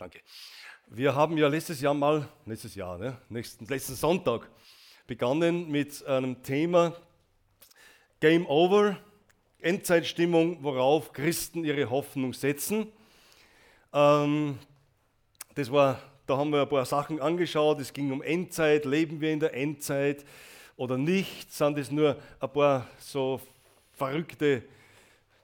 [0.00, 0.22] danke.
[0.86, 4.48] Wir haben ja letztes Jahr mal, letztes Jahr, ne, nächsten, letzten Sonntag
[5.06, 6.94] begonnen mit einem Thema
[8.18, 8.96] Game Over,
[9.58, 12.90] Endzeitstimmung, worauf Christen ihre Hoffnung setzen.
[13.92, 14.58] Ähm,
[15.54, 17.78] das war, da haben wir ein paar Sachen angeschaut.
[17.78, 20.24] Es ging um Endzeit, leben wir in der Endzeit
[20.76, 21.52] oder nicht?
[21.52, 23.38] Sind es nur ein paar so
[23.92, 24.62] verrückte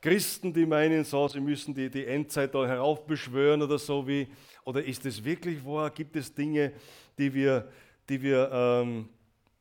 [0.01, 4.29] Christen, die meinen, so, sie müssen die, die Endzeit da heraufbeschwören oder so wie,
[4.67, 5.91] oder ist es wirklich wahr?
[5.91, 6.73] Gibt es Dinge,
[7.19, 7.71] die wir,
[8.09, 9.09] die wir ähm,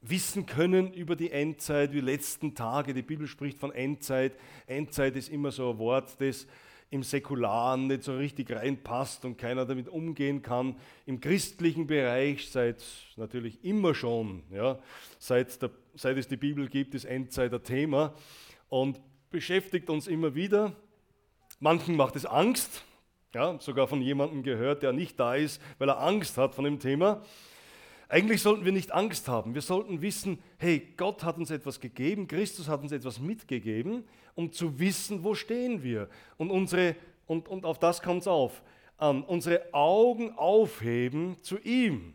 [0.02, 2.92] wissen können über die Endzeit, wie letzten Tage?
[2.94, 4.34] Die Bibel spricht von Endzeit.
[4.66, 6.48] Endzeit ist immer so ein Wort, das
[6.90, 10.76] im Säkularen nicht so richtig reinpasst und keiner damit umgehen kann.
[11.06, 12.84] Im christlichen Bereich seit
[13.16, 14.80] natürlich immer schon, ja,
[15.20, 18.16] seit, der, seit es die Bibel gibt, ist Endzeit ein Thema.
[18.70, 19.00] Und
[19.30, 20.76] beschäftigt uns immer wieder.
[21.60, 22.84] Manchen macht es Angst,
[23.36, 26.80] ja, sogar von jemandem gehört, der nicht da ist, weil er Angst hat von dem
[26.80, 27.22] Thema.
[28.08, 29.54] Eigentlich sollten wir nicht Angst haben.
[29.54, 34.06] Wir sollten wissen, hey, Gott hat uns etwas gegeben, Christus hat uns etwas mitgegeben,
[34.36, 36.08] um zu wissen, wo stehen wir.
[36.38, 36.96] Und, unsere,
[37.28, 38.64] und, und auf das kommt es auf.
[38.98, 42.15] An, unsere Augen aufheben zu ihm.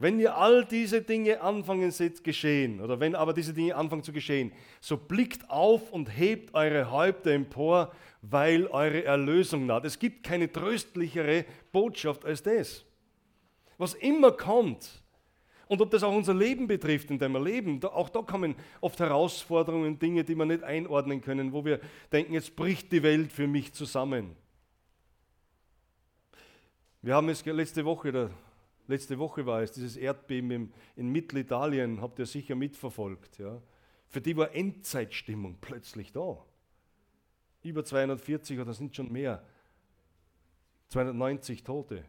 [0.00, 4.14] Wenn ihr all diese Dinge anfangen seht geschehen, oder wenn aber diese Dinge anfangen zu
[4.14, 9.84] geschehen, so blickt auf und hebt eure Häupter empor, weil eure Erlösung naht.
[9.84, 12.82] Es gibt keine tröstlichere Botschaft als das.
[13.76, 15.02] Was immer kommt,
[15.68, 18.98] und ob das auch unser Leben betrifft, in dem wir leben, auch da kommen oft
[18.98, 21.78] Herausforderungen, Dinge, die wir nicht einordnen können, wo wir
[22.10, 24.34] denken, jetzt bricht die Welt für mich zusammen.
[27.02, 28.30] Wir haben es letzte Woche
[28.90, 33.38] letzte Woche war es, dieses Erdbeben in Mittelitalien, habt ihr sicher mitverfolgt.
[33.38, 33.62] Ja.
[34.08, 36.44] Für die war Endzeitstimmung plötzlich da.
[37.62, 39.42] Über 240 oder sind schon mehr.
[40.88, 42.04] 290 Tote.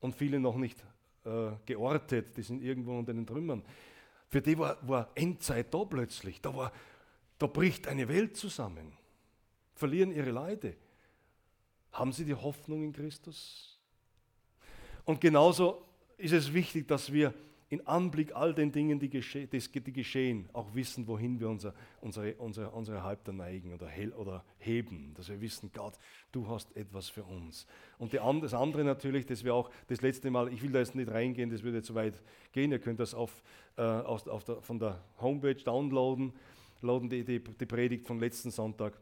[0.00, 0.84] Und viele noch nicht
[1.24, 3.64] äh, geortet, die sind irgendwo unter den Trümmern.
[4.28, 6.40] Für die war, war Endzeit da plötzlich.
[6.40, 6.72] Da, war,
[7.38, 8.92] da bricht eine Welt zusammen.
[9.74, 10.76] Verlieren ihre Leute.
[11.92, 13.73] Haben sie die Hoffnung in Christus?
[15.04, 15.82] Und genauso
[16.16, 17.34] ist es wichtig, dass wir
[17.70, 22.34] in Anblick all den Dingen, die, gesche die geschehen, auch wissen, wohin wir unser, unsere,
[22.34, 25.12] unsere, unsere Häupter neigen oder, oder heben.
[25.14, 25.98] Dass wir wissen, Gott,
[26.30, 27.66] du hast etwas für uns.
[27.98, 30.94] Und die, das andere natürlich, das wir auch das letzte Mal, ich will da jetzt
[30.94, 32.22] nicht reingehen, das würde zu weit
[32.52, 32.70] gehen.
[32.70, 33.42] Ihr könnt das auf,
[33.76, 36.32] äh, aus, auf der, von der Homepage downloaden,
[36.80, 39.00] laden die, die, die Predigt vom letzten Sonntag,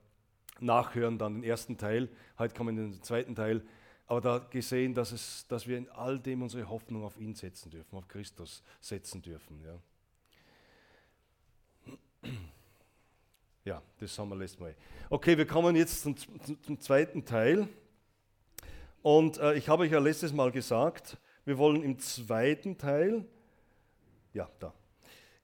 [0.61, 2.09] nachhören, dann den ersten Teil.
[2.39, 3.63] Heute kommen wir in den zweiten Teil
[4.07, 7.71] aber da gesehen, dass, es, dass wir in all dem unsere Hoffnung auf ihn setzen
[7.71, 9.61] dürfen, auf Christus setzen dürfen.
[9.65, 9.79] Ja,
[13.65, 14.75] ja das haben wir letztes Mal.
[15.09, 17.69] Okay, wir kommen jetzt zum, zum, zum zweiten Teil.
[19.03, 23.25] Und äh, ich habe euch ja letztes Mal gesagt, wir wollen im zweiten Teil,
[24.33, 24.73] ja, da,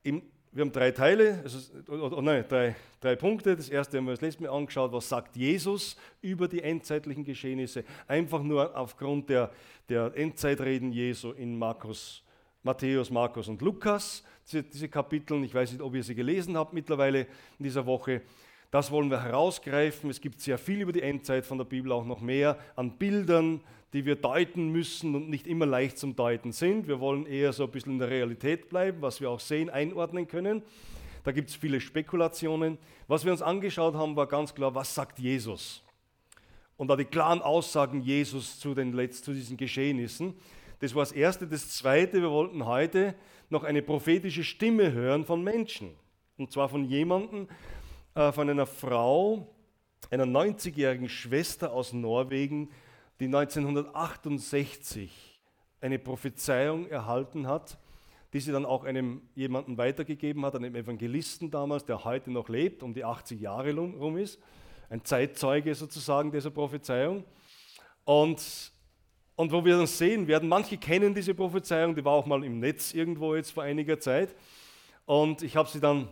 [0.02, 3.54] im wir haben drei Teile, also, oder, nein, drei, drei Punkte.
[3.54, 7.84] Das erste haben wir das letzte Mal angeschaut, was sagt Jesus über die endzeitlichen Geschehnisse.
[8.06, 9.50] Einfach nur aufgrund der,
[9.88, 12.22] der Endzeitreden Jesu in Markus,
[12.62, 14.24] Matthäus, Markus und Lukas.
[14.46, 17.26] Diese, diese Kapitel, ich weiß nicht, ob ihr sie gelesen habt mittlerweile
[17.58, 18.22] in dieser Woche.
[18.70, 20.10] Das wollen wir herausgreifen.
[20.10, 23.60] Es gibt sehr viel über die Endzeit von der Bibel, auch noch mehr an Bildern,
[23.92, 26.88] die wir deuten müssen und nicht immer leicht zum Deuten sind.
[26.88, 30.28] Wir wollen eher so ein bisschen in der Realität bleiben, was wir auch sehen, einordnen
[30.28, 30.62] können.
[31.24, 32.78] Da gibt es viele Spekulationen.
[33.06, 35.82] Was wir uns angeschaut haben, war ganz klar, was sagt Jesus?
[36.76, 40.34] Und da die klaren Aussagen Jesus zu, den, zu diesen Geschehnissen.
[40.80, 41.46] Das war das Erste.
[41.46, 43.14] Das Zweite, wir wollten heute
[43.50, 45.90] noch eine prophetische Stimme hören von Menschen.
[46.36, 47.48] Und zwar von jemandem,
[48.14, 49.54] äh, von einer Frau,
[50.10, 52.70] einer 90-jährigen Schwester aus Norwegen,
[53.20, 55.38] die 1968
[55.80, 57.78] eine Prophezeiung erhalten hat,
[58.32, 62.82] die sie dann auch einem jemanden weitergegeben hat, einem Evangelisten damals, der heute noch lebt,
[62.82, 64.38] um die 80 Jahre rum ist,
[64.90, 67.24] ein Zeitzeuge sozusagen dieser Prophezeiung.
[68.04, 68.72] Und,
[69.36, 72.60] und wo wir dann sehen werden, manche kennen diese Prophezeiung, die war auch mal im
[72.60, 74.34] Netz irgendwo jetzt vor einiger Zeit.
[75.06, 76.08] Und ich habe sie dann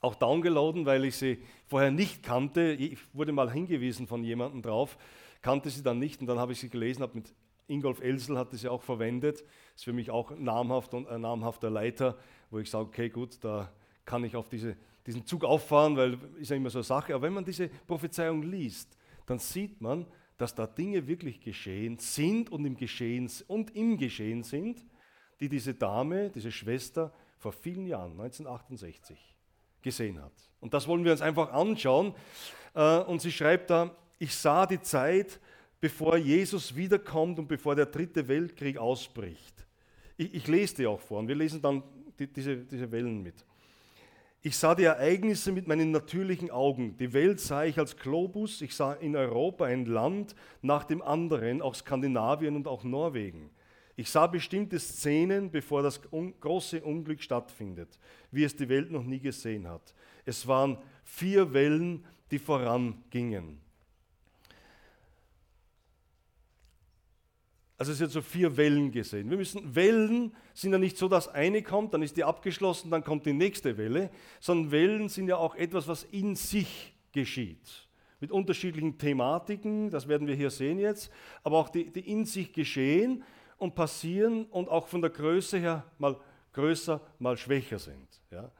[0.00, 2.72] auch downgeladen, weil ich sie vorher nicht kannte.
[2.72, 4.98] Ich wurde mal hingewiesen von jemandem drauf,
[5.46, 7.32] kannte sie dann nicht und dann habe ich sie gelesen, habe mit
[7.68, 9.44] Ingolf Elsel hat sie auch verwendet.
[9.76, 12.18] Ist für mich auch namhaft und ein namhafter Leiter,
[12.50, 13.72] wo ich sage, okay, gut, da
[14.04, 14.76] kann ich auf diese,
[15.06, 17.14] diesen Zug auffahren, weil ist ja immer so eine Sache.
[17.14, 20.04] Aber wenn man diese Prophezeiung liest, dann sieht man,
[20.36, 24.84] dass da Dinge wirklich geschehen sind und im Geschehen, und im Geschehen sind,
[25.38, 29.16] die diese Dame, diese Schwester vor vielen Jahren, 1968,
[29.80, 30.32] gesehen hat.
[30.58, 32.14] Und das wollen wir uns einfach anschauen.
[32.74, 35.40] Äh, und sie schreibt da, ich sah die Zeit
[35.80, 39.66] bevor Jesus wiederkommt und bevor der dritte Weltkrieg ausbricht.
[40.16, 41.82] Ich, ich lese die auch vor und wir lesen dann
[42.18, 43.44] die, diese, diese Wellen mit.
[44.42, 46.96] Ich sah die Ereignisse mit meinen natürlichen Augen.
[46.98, 48.62] Die Welt sah ich als Globus.
[48.62, 53.50] Ich sah in Europa ein Land nach dem anderen, auch Skandinavien und auch Norwegen.
[53.96, 57.98] Ich sah bestimmte Szenen, bevor das große Unglück stattfindet,
[58.30, 59.94] wie es die Welt noch nie gesehen hat.
[60.24, 63.65] Es waren vier Wellen, die vorangingen.
[67.78, 69.28] Also es wird so vier Wellen gesehen.
[69.28, 73.04] Wir müssen Wellen sind ja nicht so, dass eine kommt, dann ist die abgeschlossen, dann
[73.04, 77.86] kommt die nächste Welle, sondern Wellen sind ja auch etwas, was in sich geschieht.
[78.18, 81.10] Mit unterschiedlichen Thematiken, das werden wir hier sehen jetzt,
[81.42, 83.22] aber auch die, die in sich geschehen
[83.58, 86.16] und passieren und auch von der Größe her mal
[86.54, 88.08] größer, mal schwächer sind.
[88.30, 88.50] Ja.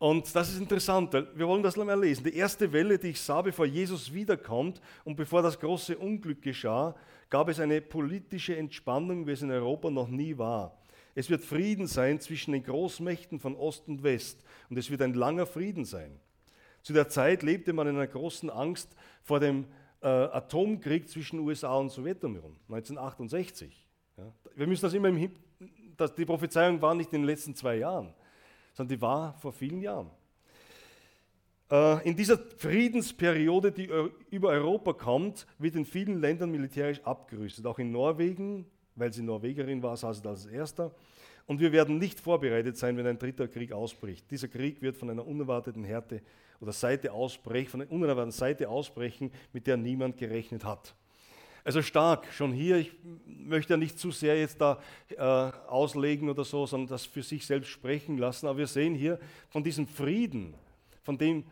[0.00, 2.24] Und das ist interessant, weil wir wollen das mal lesen.
[2.24, 6.96] Die erste Welle, die ich sah, bevor Jesus wiederkommt und bevor das große Unglück geschah,
[7.30, 10.76] gab es eine politische Entspannung, wie es in Europa noch nie war.
[11.14, 15.14] Es wird Frieden sein zwischen den Großmächten von Ost und West und es wird ein
[15.14, 16.20] langer Frieden sein.
[16.82, 19.66] Zu der Zeit lebte man in einer großen Angst vor dem
[20.02, 23.86] äh, Atomkrieg zwischen USA und Sowjetunion 1968.
[24.16, 24.32] Ja.
[24.54, 25.32] Wir müssen das immer im Hin
[26.00, 28.14] dass die Prophezeiung war nicht in den letzten zwei Jahren,
[28.72, 30.10] sondern die war vor vielen Jahren.
[31.70, 33.88] Äh, in dieser Friedensperiode, die
[34.30, 37.66] über Europa kommt, wird in vielen Ländern militärisch abgerüstet.
[37.66, 40.92] Auch in Norwegen, weil sie Norwegerin war, saß sie als Erster.
[41.46, 44.30] Und wir werden nicht vorbereitet sein, wenn ein dritter Krieg ausbricht.
[44.30, 46.22] Dieser Krieg wird von einer unerwarteten Härte
[46.60, 50.94] oder Seite ausbrechen, von einer unerwarteten Seite ausbrechen, mit der niemand gerechnet hat.
[51.64, 52.92] Also stark, schon hier, ich
[53.26, 54.78] möchte ja nicht zu sehr jetzt da
[55.10, 58.46] äh, auslegen oder so, sondern das für sich selbst sprechen lassen.
[58.46, 59.18] Aber wir sehen hier
[59.50, 60.54] von diesem Frieden,
[61.02, 61.44] von dem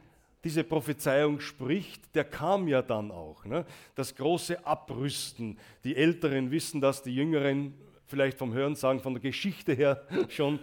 [0.45, 3.45] diese Prophezeiung spricht, der kam ja dann auch.
[3.45, 3.65] Ne?
[3.95, 5.59] Das große Abrüsten.
[5.85, 7.75] Die Älteren wissen das, die Jüngeren
[8.07, 10.59] vielleicht vom Hören sagen, von der Geschichte her schon.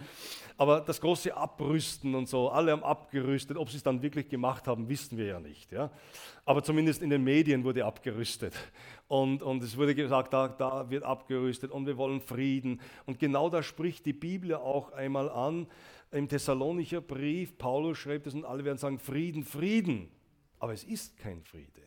[0.57, 3.57] Aber das große Abrüsten und so, alle haben abgerüstet.
[3.57, 5.71] Ob sie es dann wirklich gemacht haben, wissen wir ja nicht.
[5.71, 5.91] Ja?
[6.45, 8.53] Aber zumindest in den Medien wurde abgerüstet.
[9.07, 12.79] Und, und es wurde gesagt, da, da wird abgerüstet und wir wollen Frieden.
[13.05, 15.67] Und genau da spricht die Bibel auch einmal an
[16.15, 20.09] im Thessalonicher Brief, Paulus schreibt es und alle werden sagen, Frieden, Frieden.
[20.59, 21.81] Aber es ist kein Friede.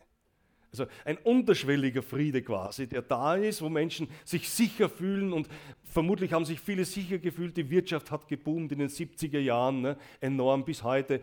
[0.71, 5.49] Also ein unterschwelliger Friede quasi, der da ist, wo Menschen sich sicher fühlen und
[5.83, 7.57] vermutlich haben sich viele sicher gefühlt.
[7.57, 11.21] Die Wirtschaft hat geboomt in den 70er Jahren, ne, enorm bis heute,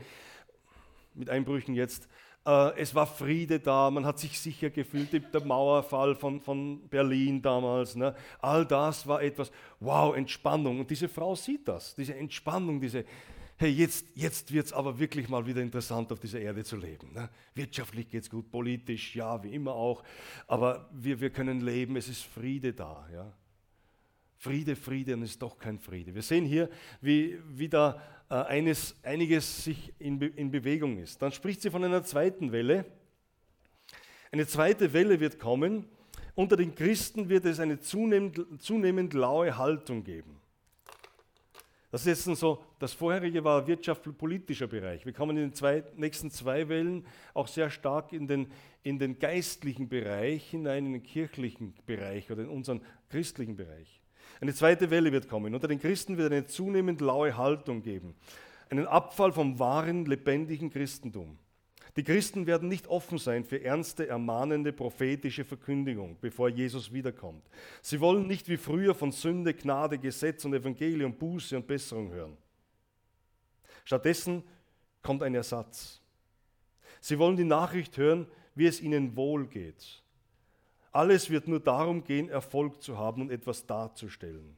[1.14, 2.08] mit Einbrüchen jetzt.
[2.46, 7.42] Äh, es war Friede da, man hat sich sicher gefühlt, der Mauerfall von, von Berlin
[7.42, 7.96] damals.
[7.96, 8.14] Ne?
[8.38, 9.50] All das war etwas,
[9.80, 10.80] wow, Entspannung.
[10.80, 13.04] Und diese Frau sieht das, diese Entspannung, diese,
[13.56, 17.12] hey, jetzt, jetzt wird es aber wirklich mal wieder interessant, auf dieser Erde zu leben.
[17.12, 17.28] Ne?
[17.54, 20.04] Wirtschaftlich geht es gut, politisch, ja, wie immer auch,
[20.46, 23.08] aber wir, wir können leben, es ist Friede da.
[23.12, 23.32] Ja?
[24.38, 26.14] Friede, Friede und es ist doch kein Friede.
[26.14, 26.68] Wir sehen hier,
[27.00, 31.22] wie, wie da äh, eines, einiges sich in, Be in Bewegung ist.
[31.22, 32.84] Dann spricht sie von einer zweiten Welle.
[34.30, 35.86] Eine zweite Welle wird kommen.
[36.34, 40.36] Unter den Christen wird es eine zunehmend, zunehmend laue Haltung geben.
[41.90, 45.06] Das ist jetzt so, das vorherige war wirtschaftspolitischer Bereich.
[45.06, 49.18] Wir kommen in den zwei, nächsten zwei Wellen auch sehr stark in den, in den
[49.18, 54.02] geistlichen Bereich hinein, in den kirchlichen Bereich oder in unseren christlichen Bereich.
[54.40, 55.54] Eine zweite Welle wird kommen.
[55.54, 58.14] Unter den Christen wird eine zunehmend laue Haltung geben.
[58.68, 61.38] Einen Abfall vom wahren, lebendigen Christentum.
[61.96, 67.48] Die Christen werden nicht offen sein für ernste, ermahnende, prophetische Verkündigung, bevor Jesus wiederkommt.
[67.80, 72.36] Sie wollen nicht wie früher von Sünde, Gnade, Gesetz und Evangelium, Buße und Besserung hören.
[73.84, 74.42] Stattdessen
[75.02, 76.02] kommt ein Ersatz.
[77.00, 80.02] Sie wollen die Nachricht hören, wie es ihnen wohl geht.
[80.96, 84.56] Alles wird nur darum gehen, Erfolg zu haben und etwas darzustellen.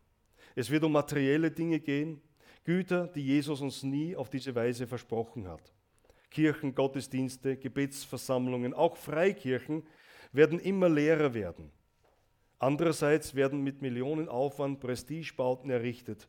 [0.55, 2.21] Es wird um materielle Dinge gehen,
[2.63, 5.73] Güter, die Jesus uns nie auf diese Weise versprochen hat.
[6.31, 9.83] Kirchen, Gottesdienste, Gebetsversammlungen, auch Freikirchen
[10.31, 11.73] werden immer leerer werden.
[12.61, 16.29] Andererseits werden mit Millionenaufwand Prestigebauten errichtet.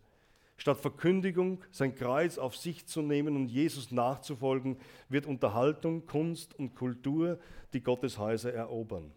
[0.58, 6.74] Statt Verkündigung, sein Kreuz auf sich zu nehmen und Jesus nachzufolgen, wird Unterhaltung, Kunst und
[6.74, 7.38] Kultur
[7.74, 9.14] die Gotteshäuser erobern.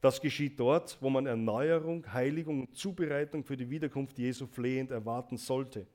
[0.00, 5.36] Das geschieht dort, wo man Erneuerung, Heiligung und Zubereitung für die Wiederkunft Jesu flehend erwarten
[5.36, 5.86] sollte.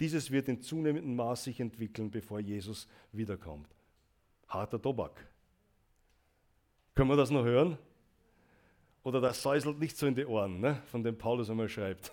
[0.00, 3.68] Dieses wird in zunehmendem Maß sich entwickeln, bevor Jesus wiederkommt.
[4.48, 5.28] Harter Tobak.
[6.94, 7.78] Können wir das noch hören?
[9.02, 10.82] Oder das säuselt nicht so in die Ohren, ne?
[10.86, 12.12] von dem Paulus einmal schreibt.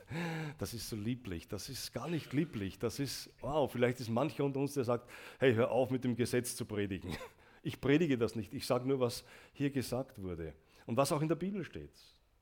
[0.58, 2.80] Das ist so lieblich, das ist gar nicht lieblich.
[2.80, 5.10] Das ist, wow, vielleicht ist mancher unter uns, der sagt,
[5.40, 7.16] hey, hör auf mit dem Gesetz zu predigen.
[7.64, 10.54] Ich predige das nicht, ich sage nur, was hier gesagt wurde.
[10.88, 11.92] Und was auch in der Bibel steht.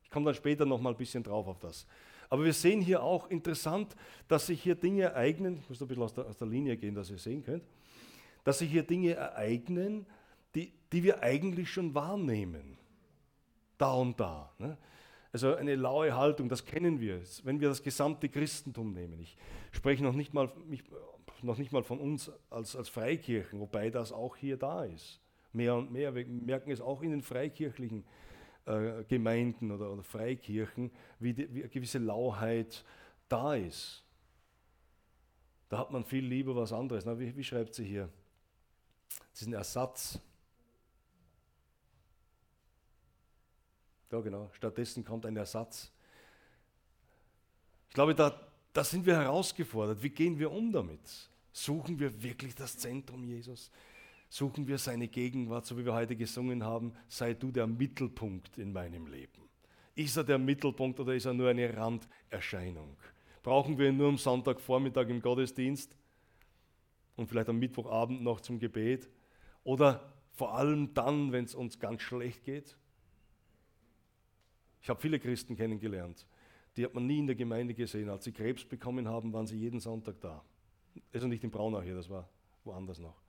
[0.03, 1.85] Ich komme dann später noch mal ein bisschen drauf auf das.
[2.29, 3.95] Aber wir sehen hier auch interessant,
[4.27, 6.95] dass sich hier Dinge ereignen, ich muss ein bisschen aus der, aus der Linie gehen,
[6.95, 7.63] dass ihr sehen könnt,
[8.43, 10.05] dass sich hier Dinge ereignen,
[10.53, 12.77] die, die wir eigentlich schon wahrnehmen.
[13.77, 14.53] Da und da.
[14.57, 14.77] Ne?
[15.33, 19.19] Also eine laue Haltung, das kennen wir, wenn wir das gesamte Christentum nehmen.
[19.19, 19.35] Ich
[19.71, 20.83] spreche noch nicht mal, mich,
[21.41, 25.19] noch nicht mal von uns als, als Freikirchen, wobei das auch hier da ist.
[25.51, 26.15] Mehr und mehr.
[26.15, 28.05] Wir merken es auch in den freikirchlichen
[28.65, 32.83] äh, Gemeinden oder, oder, Freikirchen, wie, die, wie eine gewisse Lauheit
[33.29, 34.03] da ist.
[35.69, 37.05] Da hat man viel lieber was anderes.
[37.05, 38.09] Na, wie, wie schreibt sie hier?
[39.31, 40.19] Das ist ein Ersatz.
[44.11, 44.49] Ja, genau.
[44.53, 45.91] Stattdessen kommt ein Ersatz.
[47.89, 48.39] Ich glaube, da,
[48.73, 50.01] da sind wir herausgefordert.
[50.01, 51.29] Wie gehen wir um damit?
[51.51, 53.71] Suchen wir wirklich das Zentrum Jesus?
[54.29, 58.73] Suchen wir seine Gegenwart, so wie wir heute gesungen haben, sei du der Mittelpunkt in
[58.73, 59.49] meinem Leben.
[59.95, 62.97] Ist er der Mittelpunkt oder ist er nur eine Randerscheinung?
[63.43, 65.95] Brauchen wir ihn nur am Sonntagvormittag im Gottesdienst
[67.15, 69.09] und vielleicht am Mittwochabend noch zum Gebet?
[69.63, 72.77] Oder vor allem dann, wenn es uns ganz schlecht geht?
[74.81, 76.27] Ich habe viele Christen kennengelernt,
[76.75, 78.09] die hat man nie in der Gemeinde gesehen.
[78.09, 80.43] Als sie Krebs bekommen haben, waren sie jeden Sonntag da.
[81.13, 82.29] Also nicht in Braunau hier, das war
[82.63, 83.24] woanders noch.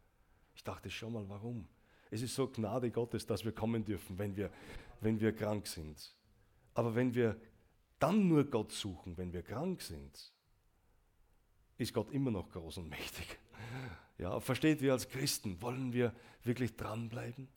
[0.56, 1.68] Ich dachte schon mal, warum?
[2.10, 4.50] Es ist so Gnade Gottes, dass wir kommen dürfen, wenn wir,
[5.00, 6.16] wenn wir krank sind.
[6.72, 7.38] Aber wenn wir
[7.98, 10.32] dann nur Gott suchen, wenn wir krank sind,
[11.76, 13.38] ist Gott immer noch groß und mächtig.
[14.18, 17.48] Ja, versteht, wir als Christen wollen wir wirklich dranbleiben?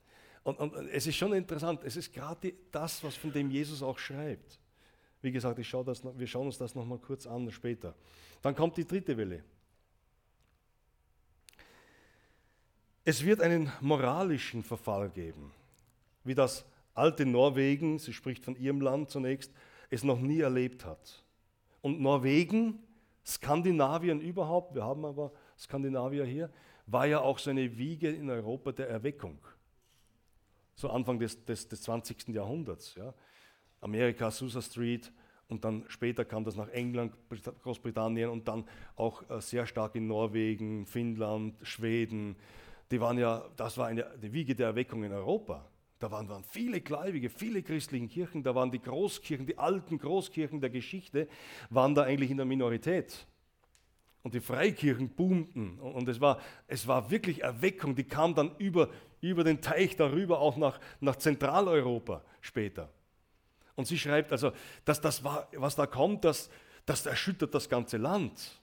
[0.42, 3.98] Und, und es ist schon interessant, es ist gerade das, was von dem Jesus auch
[3.98, 4.60] schreibt.
[5.22, 7.94] Wie gesagt, ich schau das, wir schauen uns das nochmal kurz an später.
[8.42, 9.42] Dann kommt die dritte Welle.
[13.10, 15.50] Es wird einen moralischen Verfall geben,
[16.22, 16.64] wie das
[16.94, 19.52] alte Norwegen, sie spricht von ihrem Land zunächst,
[19.90, 21.24] es noch nie erlebt hat.
[21.80, 22.78] Und Norwegen,
[23.26, 26.50] Skandinavien überhaupt, wir haben aber Skandinavier hier,
[26.86, 29.40] war ja auch so eine Wiege in Europa der Erweckung
[30.76, 32.28] so Anfang des, des, des 20.
[32.28, 32.94] Jahrhunderts.
[32.94, 33.12] Ja.
[33.80, 35.12] Amerika, Susa Street
[35.48, 37.12] und dann später kam das nach England,
[37.64, 42.36] Großbritannien und dann auch äh, sehr stark in Norwegen, Finnland, Schweden.
[42.90, 45.64] Die waren ja, das war eine, die Wiege der Erweckung in Europa.
[46.00, 50.60] Da waren, waren viele Gläubige, viele christliche Kirchen, da waren die Großkirchen, die alten Großkirchen
[50.60, 51.28] der Geschichte,
[51.68, 53.26] waren da eigentlich in der Minorität.
[54.22, 55.78] Und die Freikirchen boomten.
[55.78, 58.88] Und es war, es war wirklich Erweckung, die kam dann über,
[59.20, 62.90] über den Teich darüber auch nach, nach Zentraleuropa später.
[63.76, 64.52] Und sie schreibt also,
[64.84, 66.50] dass das, was da kommt, das,
[66.86, 68.59] das erschüttert das ganze Land.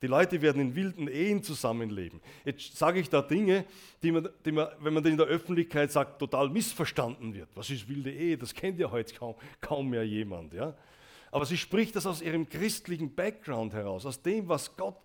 [0.00, 2.20] Die Leute werden in wilden Ehen zusammenleben.
[2.44, 3.64] Jetzt sage ich da Dinge,
[4.02, 7.48] die man, die man, wenn man in der Öffentlichkeit sagt, total missverstanden wird.
[7.56, 8.38] Was ist wilde Ehe?
[8.38, 10.54] Das kennt ja heute kaum, kaum mehr jemand.
[10.54, 10.76] Ja?
[11.32, 14.96] Aber sie spricht das aus ihrem christlichen Background heraus, aus dem, was Gott,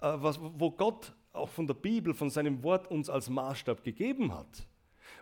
[0.00, 4.34] äh, was, wo Gott auch von der Bibel, von seinem Wort uns als Maßstab gegeben
[4.34, 4.66] hat.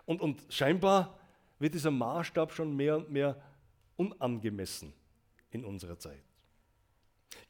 [0.05, 1.17] Und, und scheinbar
[1.57, 3.41] wird dieser Maßstab schon mehr und mehr
[3.95, 4.93] unangemessen
[5.51, 6.30] in unserer Zeit.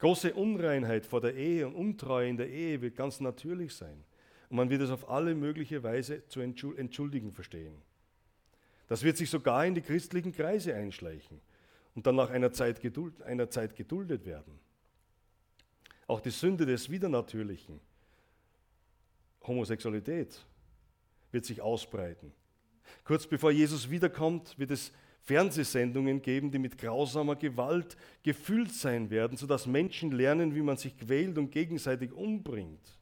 [0.02, 4.02] Große Unreinheit vor der Ehe und Untreue in der Ehe wird ganz natürlich sein.
[4.48, 7.80] Und man wird es auf alle mögliche Weise zu entschuldigen verstehen.
[8.88, 11.40] Das wird sich sogar in die christlichen Kreise einschleichen
[11.94, 14.58] und dann nach einer Zeit, geduld, einer Zeit geduldet werden.
[16.08, 17.78] Auch die Sünde des Widernatürlichen,
[19.46, 20.44] Homosexualität,
[21.30, 22.32] wird sich ausbreiten.
[23.04, 24.90] Kurz bevor Jesus wiederkommt, wird es
[25.24, 30.96] Fernsehsendungen geben, die mit grausamer Gewalt gefüllt sein werden, sodass Menschen lernen, wie man sich
[30.96, 32.98] quält und gegenseitig umbringt.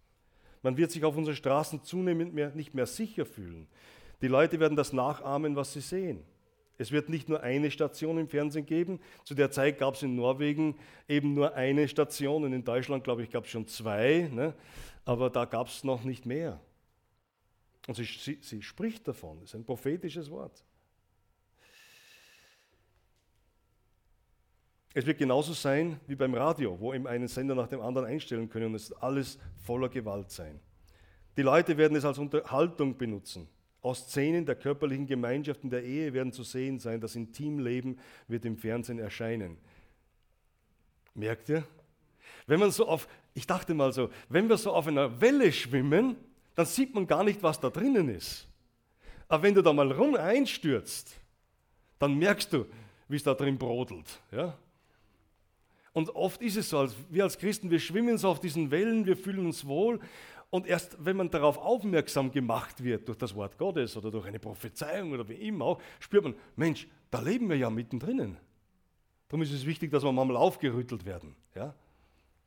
[0.62, 3.66] Man wird sich auf unseren Straßen zunehmend mehr, nicht mehr sicher fühlen.
[4.20, 6.22] Die Leute werden das nachahmen, was sie sehen.
[6.76, 9.00] Es wird nicht nur eine Station im Fernsehen geben.
[9.24, 10.76] Zu der Zeit gab es in Norwegen
[11.08, 14.54] eben nur eine Station und in Deutschland, glaube ich, gab es schon zwei, ne?
[15.04, 16.60] aber da gab es noch nicht mehr.
[17.86, 20.64] Und sie, sie, sie spricht davon, das ist ein prophetisches Wort.
[24.92, 28.48] Es wird genauso sein wie beim Radio, wo eben einen Sender nach dem anderen einstellen
[28.48, 30.58] können und es wird alles voller Gewalt sein.
[31.36, 33.48] Die Leute werden es als Unterhaltung benutzen.
[33.82, 38.44] Aus Szenen der körperlichen Gemeinschaft in der Ehe werden zu sehen sein, das Intimleben wird
[38.44, 39.56] im Fernsehen erscheinen.
[41.14, 41.64] Merkt ihr?
[42.46, 46.16] Wenn man so auf, ich dachte mal so, wenn wir so auf einer Welle schwimmen,
[46.56, 48.48] dann sieht man gar nicht, was da drinnen ist.
[49.28, 51.14] Aber wenn du da mal rum einstürzt,
[51.98, 52.66] dann merkst du,
[53.08, 54.20] wie es da drin brodelt.
[54.32, 54.58] Ja?
[55.92, 59.16] Und oft ist es so, wir als Christen, wir schwimmen so auf diesen Wellen, wir
[59.16, 60.00] fühlen uns wohl.
[60.50, 64.38] Und erst wenn man darauf aufmerksam gemacht wird durch das Wort Gottes oder durch eine
[64.38, 68.36] Prophezeiung oder wie immer auch, spürt man, Mensch, da leben wir ja mittendrin.
[69.28, 71.36] Darum ist es wichtig, dass wir mal aufgerüttelt werden.
[71.54, 71.74] Ja?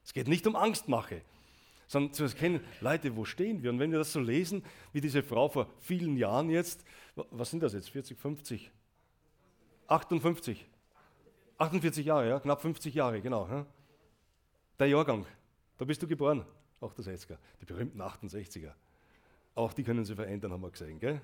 [0.04, 1.22] Es geht nicht um Angstmache,
[1.88, 3.70] sondern zu erkennen, Leute, wo stehen wir?
[3.70, 6.84] Und wenn wir das so lesen, wie diese Frau vor vielen Jahren jetzt,
[7.16, 8.72] was sind das jetzt, 40, 50,
[9.88, 10.66] 58,
[11.58, 13.48] 48 Jahre, ja, knapp 50 Jahre, genau.
[13.48, 13.66] Ja?
[14.80, 15.26] Der Jahrgang,
[15.78, 16.46] da bist du geboren,
[16.82, 18.72] 68er, die berühmten 68er.
[19.56, 21.22] Auch die können sie verändern, haben wir gesehen, gell?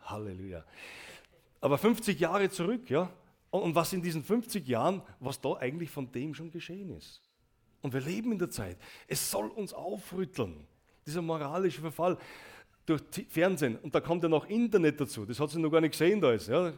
[0.00, 0.64] Halleluja.
[1.60, 3.10] Aber 50 Jahre zurück, ja,
[3.50, 7.20] und was in diesen 50 Jahren, was da eigentlich von dem schon geschehen ist.
[7.82, 8.78] Und wir leben in der Zeit.
[9.08, 10.66] Es soll uns aufrütteln,
[11.06, 12.18] dieser moralische Verfall
[12.90, 13.76] durch Fernsehen.
[13.76, 15.24] Und da kommt ja noch Internet dazu.
[15.24, 16.48] Das hat sie noch gar nicht gesehen da ist.
[16.48, 16.72] Ja.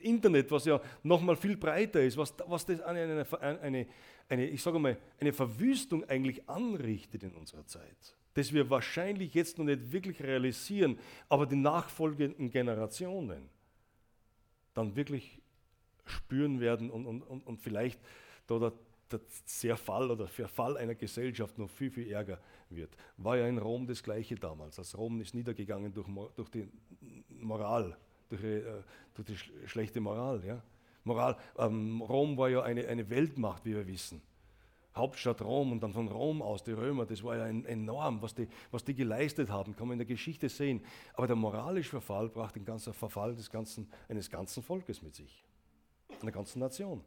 [0.00, 3.86] Internet, was ja noch mal viel breiter ist, was, was das eine, eine, eine,
[4.28, 8.16] eine, ich sage mal, eine Verwüstung eigentlich anrichtet in unserer Zeit.
[8.34, 13.48] Das wir wahrscheinlich jetzt noch nicht wirklich realisieren, aber die nachfolgenden Generationen
[14.74, 15.40] dann wirklich
[16.04, 18.00] spüren werden und, und, und, und vielleicht
[18.46, 18.72] da der,
[19.18, 22.38] der Zerfall oder Verfall einer Gesellschaft noch viel, viel ärger
[22.70, 22.90] wird.
[23.16, 24.76] War ja in Rom das Gleiche damals.
[24.76, 26.68] Das Rom ist niedergegangen durch, durch die
[27.28, 27.96] Moral,
[28.28, 28.62] durch, äh,
[29.14, 29.36] durch die
[29.68, 30.44] schlechte Moral.
[30.44, 30.62] Ja?
[31.04, 34.22] Moral ähm, Rom war ja eine, eine Weltmacht, wie wir wissen.
[34.96, 38.46] Hauptstadt Rom und dann von Rom aus die Römer, das war ja enorm, was die,
[38.70, 40.84] was die geleistet haben, kann man in der Geschichte sehen.
[41.14, 45.44] Aber der moralische Verfall brachte den ganzen Verfall des ganzen, eines ganzen Volkes mit sich
[46.22, 47.02] einer ganzen Nation.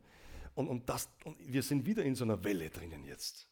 [0.57, 3.47] Und, und, das, und wir sind wieder in so einer Welle drinnen jetzt.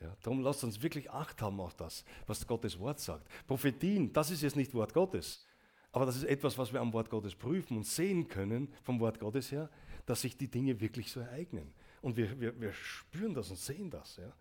[0.00, 3.28] Ja, darum lasst uns wirklich Acht haben auf das, was Gottes Wort sagt.
[3.46, 5.44] Prophetien, das ist jetzt nicht Wort Gottes,
[5.92, 9.20] aber das ist etwas, was wir am Wort Gottes prüfen und sehen können, vom Wort
[9.20, 9.68] Gottes her,
[10.06, 11.70] dass sich die Dinge wirklich so ereignen.
[12.00, 14.16] Und wir, wir, wir spüren das und sehen das.
[14.16, 14.32] Ja.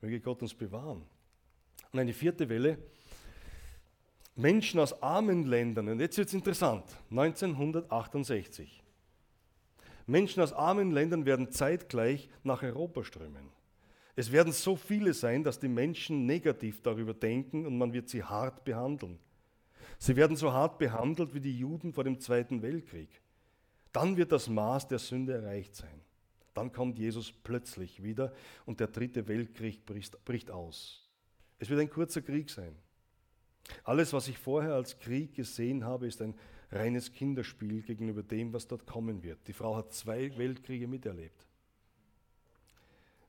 [0.00, 1.04] Möge Gott uns bewahren.
[1.92, 2.76] Und eine vierte Welle,
[4.34, 8.82] Menschen aus armen Ländern, und jetzt wird es interessant, 1968.
[10.08, 13.50] Menschen aus armen Ländern werden zeitgleich nach Europa strömen.
[14.16, 18.24] Es werden so viele sein, dass die Menschen negativ darüber denken und man wird sie
[18.24, 19.18] hart behandeln.
[19.98, 23.10] Sie werden so hart behandelt wie die Juden vor dem Zweiten Weltkrieg.
[23.92, 26.00] Dann wird das Maß der Sünde erreicht sein.
[26.54, 28.32] Dann kommt Jesus plötzlich wieder
[28.64, 31.06] und der dritte Weltkrieg bricht, bricht aus.
[31.58, 32.74] Es wird ein kurzer Krieg sein.
[33.84, 36.34] Alles, was ich vorher als Krieg gesehen habe, ist ein
[36.70, 39.46] reines Kinderspiel gegenüber dem, was dort kommen wird.
[39.48, 41.46] Die Frau hat zwei Weltkriege miterlebt.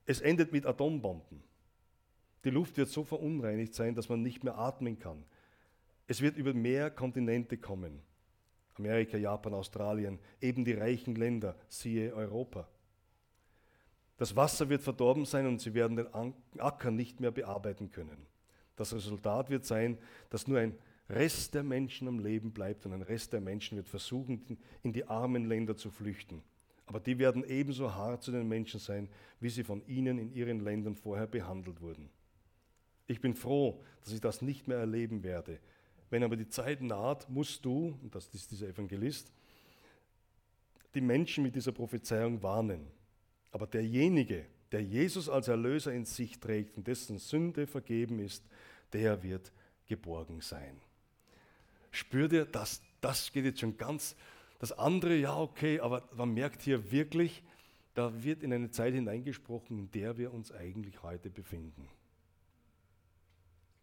[0.06, 1.44] Es endet mit Atombomben.
[2.44, 5.24] Die Luft wird so verunreinigt sein, dass man nicht mehr atmen kann.
[6.08, 8.02] Es wird über mehr Kontinente kommen.
[8.76, 12.68] Amerika, Japan, Australien, eben die reichen Länder, siehe Europa.
[14.18, 16.08] Das Wasser wird verdorben sein und sie werden den
[16.58, 18.26] Acker nicht mehr bearbeiten können.
[18.76, 19.98] Das Resultat wird sein,
[20.30, 20.78] dass nur ein
[21.10, 25.06] Rest der Menschen am Leben bleibt und ein Rest der Menschen wird versuchen, in die
[25.08, 26.44] armen Länder zu flüchten.
[26.86, 30.60] Aber die werden ebenso hart zu den Menschen sein, wie sie von ihnen in ihren
[30.60, 32.10] Ländern vorher behandelt wurden.
[33.08, 35.60] Ich bin froh, dass ich das nicht mehr erleben werde.
[36.10, 39.32] Wenn aber die Zeit naht, musst du, und das ist dieser Evangelist,
[40.96, 42.88] die Menschen mit dieser Prophezeiung warnen.
[43.52, 48.44] Aber derjenige, der Jesus als Erlöser in sich trägt und dessen Sünde vergeben ist,
[48.94, 49.52] der wird
[49.88, 50.80] geborgen sein.
[51.92, 54.16] Spürt ihr, das, das geht jetzt schon ganz,
[54.60, 57.44] das andere, ja, okay, aber man merkt hier wirklich,
[57.94, 61.88] da wird in eine Zeit hineingesprochen, in der wir uns eigentlich heute befinden.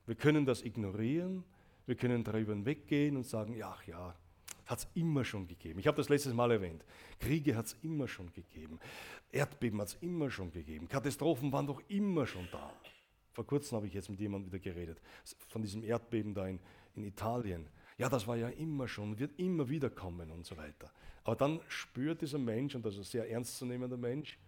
[0.07, 1.45] Wir können das ignorieren,
[1.87, 4.15] wir können darüber hinweggehen und sagen, ach ja,
[4.67, 5.79] hat es immer schon gegeben.
[5.79, 6.85] Ich habe das letztes Mal erwähnt.
[7.21, 8.81] Kriege hat es immer schon gegeben.
[9.31, 10.89] Erdbeben hat es immer schon gegeben.
[10.89, 12.73] Katastrophen waren doch immer schon da.
[13.33, 15.01] Vor kurzem habe ich jetzt mit jemandem wieder geredet,
[15.49, 16.59] von diesem Erdbeben da in,
[16.95, 20.93] in Italien ja, das war ja immer schon, wird immer wieder kommen und so weiter.
[21.25, 24.39] Aber dann spürt dieser Mensch, und das ist ein sehr ernstzunehmender Mensch,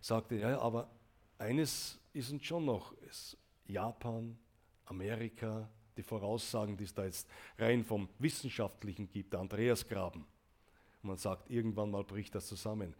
[0.00, 0.90] sagte, ja, aber
[1.38, 4.38] eines ist uns schon noch, ist Japan,
[4.86, 10.22] Amerika, die Voraussagen, die es da jetzt rein vom Wissenschaftlichen gibt, der Andreasgraben.
[11.02, 12.94] Und man sagt, irgendwann mal bricht das zusammen.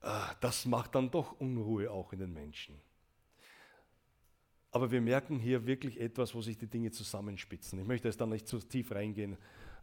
[0.00, 2.80] Ah, das macht dann doch Unruhe auch in den Menschen.
[4.70, 7.78] Aber wir merken hier wirklich etwas, wo sich die Dinge zusammenspitzen.
[7.78, 9.34] Ich möchte jetzt da nicht zu tief reingehen,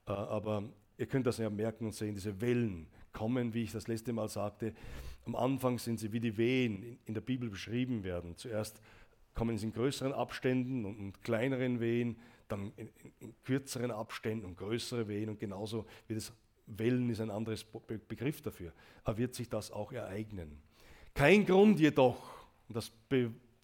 [0.07, 0.63] äh, aber
[0.97, 4.29] ihr könnt das ja merken und sehen, diese Wellen kommen, wie ich das letzte Mal
[4.29, 4.73] sagte.
[5.25, 8.35] Am Anfang sind sie wie die Wehen in der Bibel beschrieben werden.
[8.35, 8.79] Zuerst
[9.33, 12.17] kommen sie in größeren Abständen und kleineren Wehen,
[12.47, 16.31] dann in, in kürzeren Abständen und größere Wehen und genauso wie das
[16.67, 18.71] Wellen ist ein anderes Begriff dafür.
[19.03, 20.61] Aber wird sich das auch ereignen?
[21.13, 22.91] Kein Grund jedoch, und das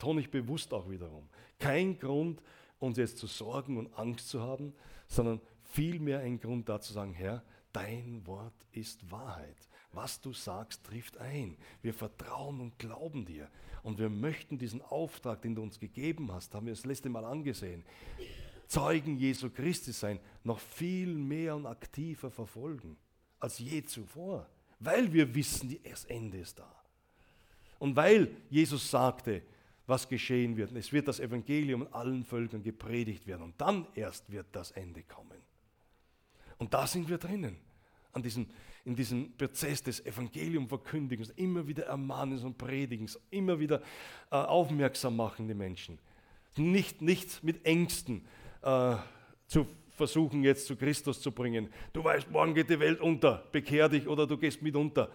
[0.01, 2.41] betone ich bewusst auch wiederum, kein Grund,
[2.79, 4.73] uns jetzt zu sorgen und Angst zu haben,
[5.07, 9.55] sondern vielmehr ein Grund da zu sagen, Herr, dein Wort ist Wahrheit.
[9.93, 11.55] Was du sagst, trifft ein.
[11.83, 13.47] Wir vertrauen und glauben dir.
[13.83, 17.23] Und wir möchten diesen Auftrag, den du uns gegeben hast, haben wir das letzte Mal
[17.23, 17.83] angesehen,
[18.65, 22.97] Zeugen Jesu Christi sein, noch viel mehr und aktiver verfolgen
[23.39, 26.73] als je zuvor, weil wir wissen, das Ende ist da.
[27.77, 29.43] Und weil Jesus sagte,
[29.91, 34.47] was geschehen wird, es wird das Evangelium allen Völkern gepredigt werden und dann erst wird
[34.54, 35.38] das Ende kommen.
[36.58, 37.58] Und da sind wir drinnen,
[38.13, 38.47] an diesem,
[38.86, 43.82] in diesem Prozess des Evangeliumverkündigens, immer wieder Ermahnens und Predigens, immer wieder
[44.32, 45.99] äh, aufmerksam machen die Menschen.
[46.56, 48.25] Nicht, nicht mit Ängsten
[48.62, 48.95] äh,
[49.47, 51.69] zu versuchen, jetzt zu Christus zu bringen.
[51.91, 55.12] Du weißt, morgen geht die Welt unter, bekehr dich oder du gehst mit unter.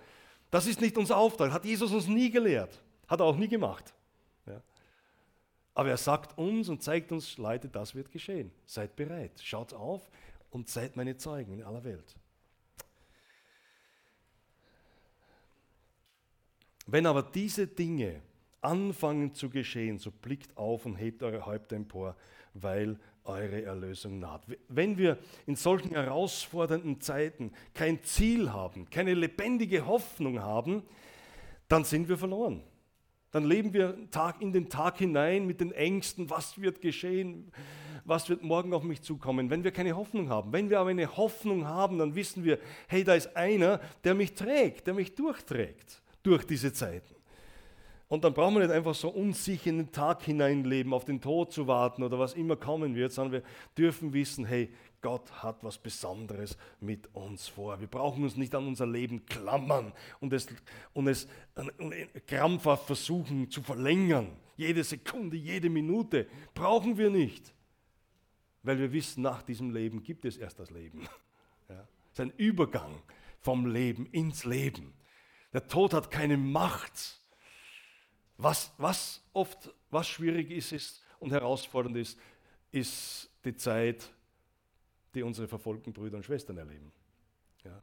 [0.50, 3.94] Das ist nicht unser Auftrag, hat Jesus uns nie gelehrt, hat er auch nie gemacht.
[5.76, 8.50] Aber er sagt uns und zeigt uns, Leute, das wird geschehen.
[8.64, 10.08] Seid bereit, schaut auf
[10.48, 12.16] und seid meine Zeugen in aller Welt.
[16.86, 18.22] Wenn aber diese Dinge
[18.62, 22.16] anfangen zu geschehen, so blickt auf und hebt eure Häupter empor,
[22.54, 24.46] weil eure Erlösung naht.
[24.68, 30.84] Wenn wir in solchen herausfordernden Zeiten kein Ziel haben, keine lebendige Hoffnung haben,
[31.68, 32.62] dann sind wir verloren.
[33.30, 37.52] Dann leben wir Tag in den Tag hinein mit den Ängsten, was wird geschehen,
[38.04, 40.52] was wird morgen auf mich zukommen, wenn wir keine Hoffnung haben.
[40.52, 44.34] Wenn wir aber eine Hoffnung haben, dann wissen wir, hey, da ist einer, der mich
[44.34, 47.16] trägt, der mich durchträgt durch diese Zeiten.
[48.08, 51.52] Und dann brauchen wir nicht einfach so unsicher in den Tag hineinleben, auf den Tod
[51.52, 53.42] zu warten oder was immer kommen wird, sondern wir
[53.76, 57.80] dürfen wissen, hey, Gott hat was Besonderes mit uns vor.
[57.80, 60.48] Wir brauchen uns nicht an unser Leben klammern und es,
[60.92, 61.28] und es
[62.26, 64.36] krampfhaft versuchen zu verlängern.
[64.56, 67.52] Jede Sekunde, jede Minute brauchen wir nicht,
[68.62, 71.08] weil wir wissen, nach diesem Leben gibt es erst das Leben.
[71.68, 71.80] Ja?
[72.12, 73.02] Es ist ein Übergang
[73.40, 74.94] vom Leben ins Leben.
[75.52, 77.18] Der Tod hat keine Macht
[78.38, 82.18] was, was oft was schwierig ist, ist und herausfordernd ist,
[82.70, 84.10] ist die Zeit,
[85.16, 86.92] die unsere verfolgten Brüder und Schwestern erleben.
[87.64, 87.82] Ja,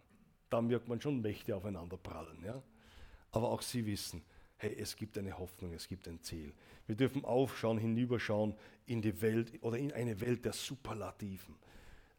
[0.50, 2.44] da merkt man schon Mächte aufeinander prallen.
[2.46, 2.62] Ja?
[3.32, 4.24] Aber auch sie wissen,
[4.58, 6.54] hey, es gibt eine Hoffnung, es gibt ein Ziel.
[6.86, 11.56] Wir dürfen aufschauen, hinüberschauen in die Welt oder in eine Welt der Superlativen.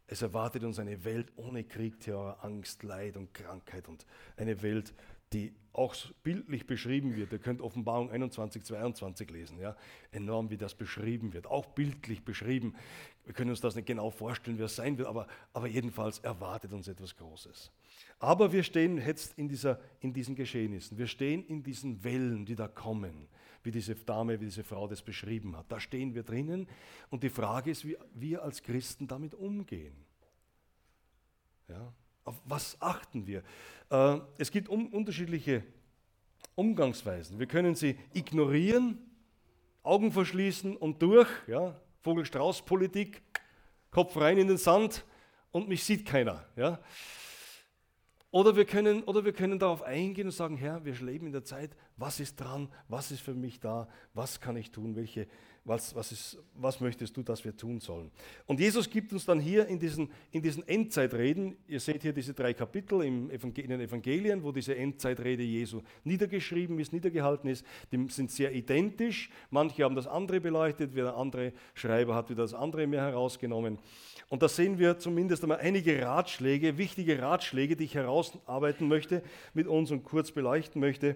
[0.07, 4.05] Es erwartet uns eine Welt ohne Krieg, Terror, Angst, Leid und Krankheit und
[4.37, 4.93] eine Welt,
[5.33, 7.31] die auch bildlich beschrieben wird.
[7.31, 9.59] Ihr könnt Offenbarung 21, 22 lesen.
[9.59, 9.75] Ja?
[10.11, 11.47] Enorm, wie das beschrieben wird.
[11.47, 12.75] Auch bildlich beschrieben.
[13.25, 16.73] Wir können uns das nicht genau vorstellen, wie es sein wird, aber, aber jedenfalls erwartet
[16.73, 17.71] uns etwas Großes.
[18.19, 20.97] Aber wir stehen jetzt in, dieser, in diesen Geschehnissen.
[20.97, 23.27] Wir stehen in diesen Wellen, die da kommen,
[23.63, 25.71] wie diese Dame, wie diese Frau das beschrieben hat.
[25.71, 26.67] Da stehen wir drinnen
[27.09, 29.95] und die Frage ist, wie wir als Christen damit umgehen.
[31.67, 31.93] Ja?
[32.25, 33.43] Auf was achten wir?
[33.89, 35.63] Äh, es gibt unterschiedliche
[36.55, 37.39] Umgangsweisen.
[37.39, 38.97] Wir können sie ignorieren,
[39.83, 43.21] Augen verschließen und durch, ja, Vogel-Strauß-Politik,
[43.91, 45.05] Kopf rein in den Sand
[45.51, 46.43] und mich sieht keiner.
[46.55, 46.79] Ja.
[48.31, 51.45] Oder wir, können, oder wir können darauf eingehen und sagen, Herr, wir leben in der
[51.45, 55.27] Zeit, was ist dran, was ist für mich da, was kann ich tun, welche,
[55.65, 58.11] was, was, ist, was möchtest du, dass wir tun sollen?
[58.45, 62.35] Und Jesus gibt uns dann hier in diesen, in diesen Endzeitreden, ihr seht hier diese
[62.35, 68.07] drei Kapitel im in den Evangelien, wo diese Endzeitrede Jesu niedergeschrieben ist, niedergehalten ist, die
[68.09, 69.29] sind sehr identisch.
[69.49, 73.79] Manche haben das andere beleuchtet, der andere Schreiber hat wieder das andere mehr herausgenommen.
[74.29, 79.23] Und da sehen wir zumindest einmal einige Ratschläge, wichtige Ratschläge, die ich herausarbeiten möchte
[79.53, 81.15] mit uns und kurz beleuchten möchte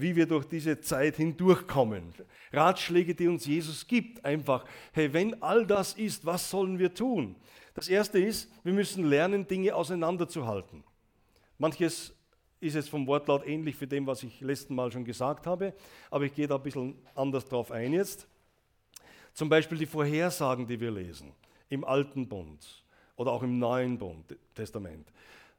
[0.00, 2.14] wie wir durch diese Zeit hindurchkommen.
[2.52, 7.36] Ratschläge, die uns Jesus gibt, einfach, hey, wenn all das ist, was sollen wir tun?
[7.74, 10.82] Das erste ist, wir müssen lernen, Dinge auseinanderzuhalten.
[11.58, 12.14] Manches
[12.60, 15.74] ist jetzt vom Wortlaut ähnlich für dem, was ich letzten Mal schon gesagt habe,
[16.10, 18.26] aber ich gehe da ein bisschen anders drauf ein jetzt.
[19.32, 21.32] Zum Beispiel die Vorhersagen, die wir lesen
[21.68, 22.84] im Alten Bund
[23.16, 25.06] oder auch im Neuen Bund, Testament.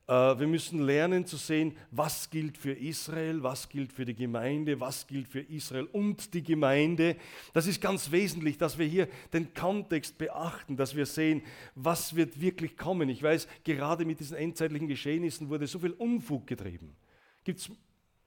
[0.10, 4.80] Äh, wir müssen lernen zu sehen, was gilt für Israel, was gilt für die Gemeinde,
[4.80, 7.16] was gilt für Israel und die Gemeinde.
[7.54, 11.44] Das ist ganz wesentlich, dass wir hier den Kontext beachten, dass wir sehen,
[11.76, 13.08] was wird wirklich kommen.
[13.08, 16.96] Ich weiß, gerade mit diesen endzeitlichen Geschehnissen wurde so viel Unfug getrieben.
[17.44, 17.72] Gibt es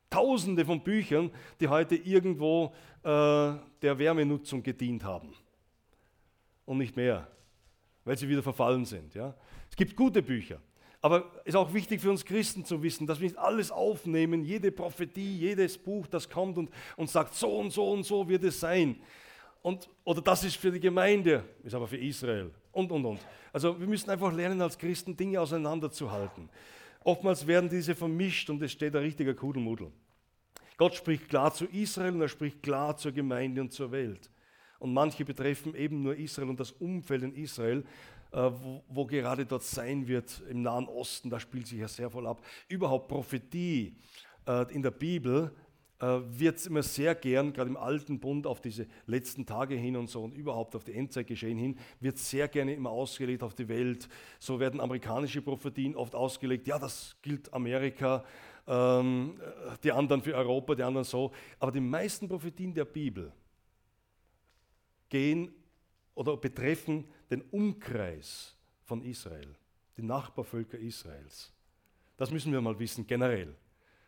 [0.09, 5.35] tausende von Büchern, die heute irgendwo äh, der Wärmenutzung gedient haben.
[6.64, 7.27] Und nicht mehr,
[8.05, 9.14] weil sie wieder verfallen sind.
[9.14, 9.35] Ja?
[9.68, 10.61] Es gibt gute Bücher.
[11.04, 14.44] Aber es ist auch wichtig für uns Christen zu wissen, dass wir nicht alles aufnehmen,
[14.44, 18.44] jede Prophetie, jedes Buch, das kommt und, und sagt, so und so und so wird
[18.44, 18.96] es sein.
[19.62, 23.20] Und, oder das ist für die Gemeinde, ist aber für Israel und, und, und.
[23.52, 26.48] Also wir müssen einfach lernen, als Christen Dinge auseinanderzuhalten.
[27.02, 29.90] Oftmals werden diese vermischt und es steht ein richtiger Kudelmudel.
[30.76, 34.30] Gott spricht klar zu Israel und er spricht klar zur Gemeinde und zur Welt.
[34.78, 37.84] Und manche betreffen eben nur Israel und das Umfeld in Israel,
[38.33, 42.27] wo, wo gerade dort sein wird im Nahen Osten, da spielt sich ja sehr voll
[42.27, 42.45] ab.
[42.68, 43.97] Überhaupt Prophetie
[44.47, 45.53] äh, in der Bibel
[46.03, 50.11] äh, wird immer sehr gern, gerade im alten Bund, auf diese letzten Tage hin und
[50.11, 53.68] so und überhaupt auf die Endzeit geschehen hin, wird sehr gerne immer ausgelegt auf die
[53.68, 54.09] Welt.
[54.40, 58.25] So werden amerikanische Prophetien oft ausgelegt, ja, das gilt Amerika,
[58.66, 59.40] ähm,
[59.85, 61.31] die anderen für Europa, die anderen so.
[61.61, 63.33] Aber die meisten Prophetien der Bibel
[65.09, 65.55] gehen
[66.14, 69.55] oder betreffen den Umkreis von Israel,
[69.96, 71.53] die Nachbarvölker Israels.
[72.16, 73.55] Das müssen wir mal wissen, generell.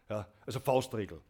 [0.09, 1.21] Ja, also Faustregel.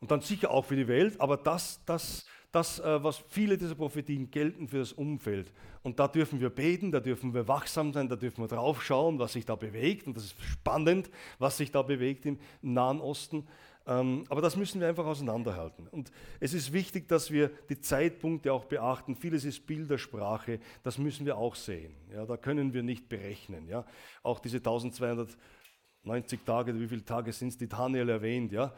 [0.00, 3.74] Und dann sicher auch für die Welt, aber das, das, das äh, was viele dieser
[3.74, 5.52] Prophetien gelten für das Umfeld.
[5.82, 9.18] Und da dürfen wir beten, da dürfen wir wachsam sein, da dürfen wir drauf schauen,
[9.18, 10.06] was sich da bewegt.
[10.06, 13.46] Und das ist spannend, was sich da bewegt im Nahen Osten.
[13.88, 15.88] Ähm, aber das müssen wir einfach auseinanderhalten.
[15.88, 19.16] Und es ist wichtig, dass wir die Zeitpunkte auch beachten.
[19.16, 21.94] Vieles ist Bildersprache, das müssen wir auch sehen.
[22.12, 23.66] Ja, da können wir nicht berechnen.
[23.66, 23.84] Ja.
[24.22, 28.52] Auch diese 1290 Tage, wie viele Tage sind es, die Daniel erwähnt.
[28.52, 28.74] Ja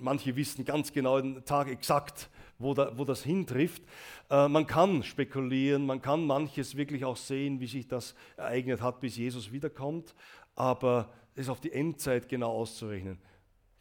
[0.00, 2.28] manche wissen ganz genau den Tag exakt,
[2.58, 3.82] wo, da, wo das hintrifft.
[4.30, 9.00] Äh, man kann spekulieren, man kann manches wirklich auch sehen, wie sich das ereignet hat,
[9.00, 10.14] bis Jesus wiederkommt,
[10.54, 13.18] aber es auf die Endzeit genau auszurechnen,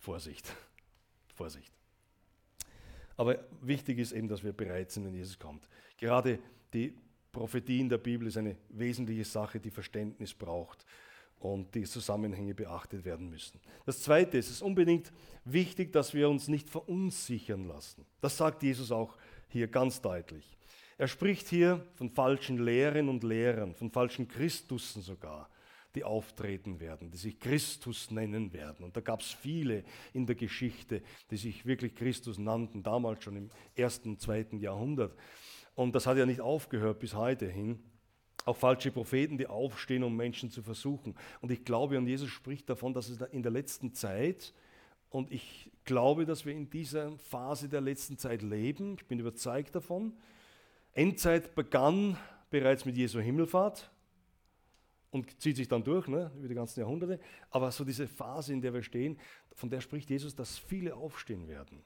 [0.10, 0.52] Vorsicht,
[1.36, 1.72] Vorsicht.
[3.16, 5.70] Aber wichtig ist eben, dass wir bereit sind, wenn Jesus kommt.
[5.98, 6.40] Gerade
[6.74, 6.96] die
[7.32, 10.84] Prophetie in der Bibel ist eine wesentliche Sache, die Verständnis braucht
[11.38, 13.60] und die Zusammenhänge beachtet werden müssen.
[13.86, 15.14] Das Zweite ist, es ist unbedingt
[15.46, 18.04] wichtig, dass wir uns nicht verunsichern lassen.
[18.20, 19.16] Das sagt Jesus auch
[19.48, 20.58] hier ganz deutlich.
[20.98, 25.52] Er spricht hier von falschen Lehren und Lehrern, von falschen Christussen sogar,
[25.96, 28.86] die auftreten werden, die sich Christus nennen werden.
[28.86, 33.36] Und da gab es viele in der Geschichte, die sich wirklich Christus nannten, damals schon
[33.36, 35.16] im ersten, zweiten Jahrhundert.
[35.76, 37.80] Und das hat ja nicht aufgehört bis heute hin
[38.46, 41.16] auch falsche Propheten, die aufstehen, um Menschen zu versuchen.
[41.42, 44.54] Und ich glaube, und Jesus spricht davon, dass es in der letzten Zeit,
[45.10, 49.76] und ich glaube, dass wir in dieser Phase der letzten Zeit leben, ich bin überzeugt
[49.76, 50.14] davon,
[50.94, 52.18] Endzeit begann
[52.50, 53.92] bereits mit Jesu Himmelfahrt
[55.12, 57.20] und zieht sich dann durch ne, über die ganzen Jahrhunderte.
[57.50, 59.20] Aber so diese Phase, in der wir stehen,
[59.54, 61.82] von der spricht Jesus, dass viele aufstehen werden.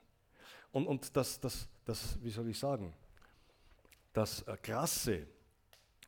[0.72, 2.94] Und, und das, das, das, wie soll ich sagen,
[4.12, 5.28] das Krasse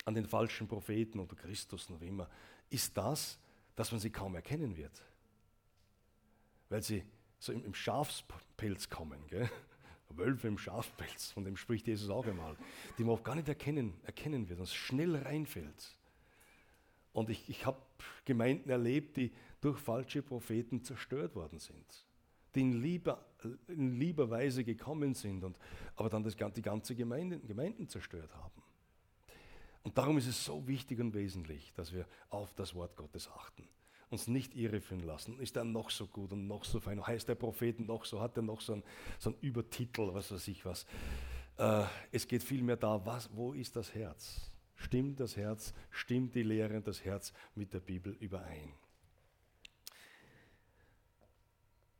[0.06, 2.30] an den falschen Propheten oder Christus noch immer,
[2.70, 3.40] ist das,
[3.76, 5.04] dass man sie kaum erkennen wird.
[6.70, 7.04] Weil sie
[7.40, 9.26] so im, im Schafspelz kommen.
[9.28, 9.50] Gell?
[10.10, 12.56] Wölfe im Schafpelz, von dem spricht Jesus auch einmal,
[12.98, 15.95] die man auch gar nicht erkennen, erkennen wird und schnell reinfällt.
[17.16, 17.78] Und ich, ich habe
[18.26, 22.06] Gemeinden erlebt, die durch falsche Propheten zerstört worden sind,
[22.54, 23.26] die in lieber,
[23.70, 25.58] in lieber Weise gekommen sind, und,
[25.96, 28.62] aber dann das, die ganze Gemeinde, Gemeinden zerstört haben.
[29.84, 33.66] Und darum ist es so wichtig und wesentlich, dass wir auf das Wort Gottes achten.
[34.10, 35.40] Uns nicht irreführen lassen.
[35.40, 37.06] Ist er noch so gut und noch so fein?
[37.06, 38.20] Heißt der Prophet noch so?
[38.20, 38.84] Hat er noch so einen,
[39.20, 40.86] so einen Übertitel, was weiß ich was?
[41.58, 44.52] Äh, es geht vielmehr da, was, wo ist das Herz?
[44.76, 48.74] Stimmt das Herz, stimmt die Lehre und das Herz mit der Bibel überein?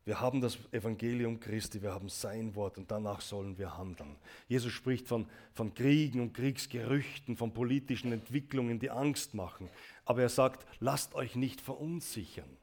[0.06, 4.14] Wir haben das Evangelium Christi, wir haben sein Wort und danach sollen wir handeln.
[4.46, 9.68] Jesus spricht von, von Kriegen und Kriegsgerüchten, von politischen Entwicklungen, die Angst machen.
[10.04, 12.56] Aber er sagt, lasst euch nicht verunsichern.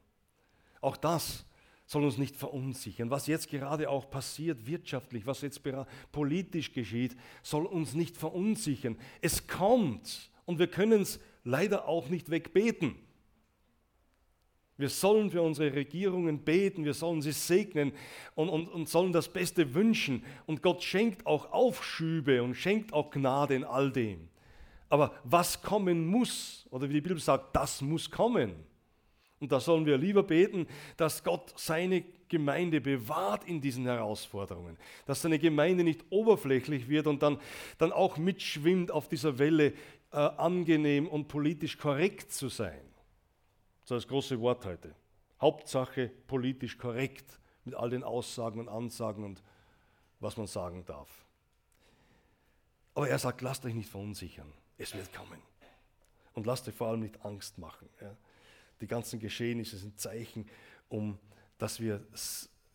[0.80, 1.44] Auch das
[1.86, 3.10] soll uns nicht verunsichern.
[3.10, 5.62] Was jetzt gerade auch passiert wirtschaftlich, was jetzt
[6.12, 8.96] politisch geschieht, soll uns nicht verunsichern.
[9.20, 12.96] Es kommt und wir können es leider auch nicht wegbeten.
[14.76, 17.92] Wir sollen für unsere Regierungen beten, wir sollen sie segnen
[18.34, 20.24] und, und, und sollen das Beste wünschen.
[20.46, 24.28] Und Gott schenkt auch Aufschübe und schenkt auch Gnade in all dem.
[24.88, 28.54] Aber was kommen muss, oder wie die Bibel sagt, das muss kommen.
[29.44, 35.20] Und da sollen wir lieber beten, dass Gott seine Gemeinde bewahrt in diesen Herausforderungen, dass
[35.20, 37.38] seine Gemeinde nicht oberflächlich wird und dann,
[37.76, 39.74] dann auch mitschwimmt auf dieser Welle,
[40.12, 42.80] äh, angenehm und politisch korrekt zu sein.
[43.82, 44.94] Das ist das große Wort heute.
[45.42, 49.42] Hauptsache politisch korrekt mit all den Aussagen und Ansagen und
[50.20, 51.10] was man sagen darf.
[52.94, 54.50] Aber er sagt, lasst euch nicht verunsichern.
[54.78, 55.42] Es wird kommen.
[56.32, 57.90] Und lasst euch vor allem nicht Angst machen.
[58.00, 58.16] Ja.
[58.80, 60.46] Die ganzen Geschehnisse sind Zeichen,
[60.88, 61.18] um
[61.58, 62.04] dass wir,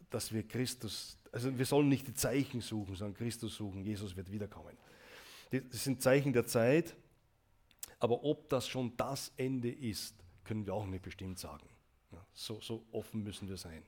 [0.09, 3.83] dass wir Christus, also wir sollen nicht die Zeichen suchen, sondern Christus suchen.
[3.83, 4.75] Jesus wird wiederkommen.
[5.51, 6.95] Das sind Zeichen der Zeit,
[7.99, 11.67] aber ob das schon das Ende ist, können wir auch nicht bestimmt sagen.
[12.33, 13.83] So, so offen müssen wir sein.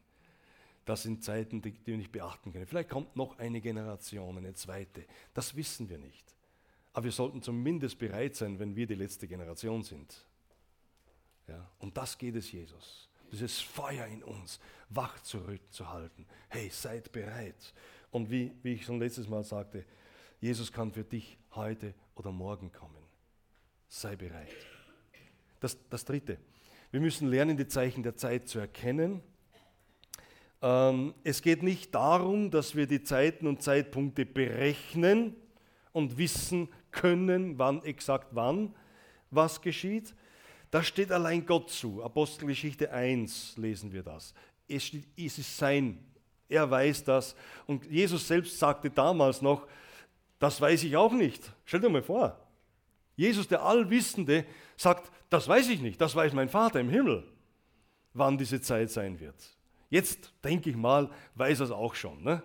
[0.85, 2.65] Das sind Zeiten, die, die wir nicht beachten können.
[2.65, 5.05] Vielleicht kommt noch eine Generation, eine zweite.
[5.33, 6.35] Das wissen wir nicht.
[6.93, 10.25] Aber wir sollten zumindest bereit sein, wenn wir die letzte Generation sind.
[11.51, 13.09] Ja, und das geht es Jesus.
[13.29, 14.59] Dieses Feuer in uns
[14.89, 16.25] wach zurückzuhalten.
[16.47, 17.73] Hey, seid bereit.
[18.09, 19.85] Und wie, wie ich schon letztes Mal sagte,
[20.39, 23.03] Jesus kann für dich heute oder morgen kommen.
[23.89, 24.47] Sei bereit.
[25.59, 26.37] Das, das Dritte.
[26.89, 29.21] Wir müssen lernen, die Zeichen der Zeit zu erkennen
[30.61, 35.35] ähm, es geht nicht darum, dass wir die Zeiten und Zeitpunkte berechnen
[35.91, 38.75] und wissen können, wann exakt wann
[39.31, 40.13] was geschieht.
[40.71, 42.01] Das steht allein Gott zu.
[42.03, 44.33] Apostelgeschichte 1 lesen wir das.
[44.67, 45.99] Es, steht, es ist sein.
[46.47, 47.35] Er weiß das.
[47.67, 49.67] Und Jesus selbst sagte damals noch,
[50.39, 51.53] das weiß ich auch nicht.
[51.65, 52.37] Stell dir mal vor.
[53.15, 54.45] Jesus, der Allwissende,
[54.77, 57.23] sagt, das weiß ich nicht, das weiß mein Vater im Himmel,
[58.13, 59.35] wann diese Zeit sein wird.
[59.89, 62.23] Jetzt, denke ich mal, weiß er es auch schon.
[62.23, 62.41] Ne?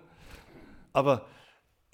[0.93, 1.25] Aber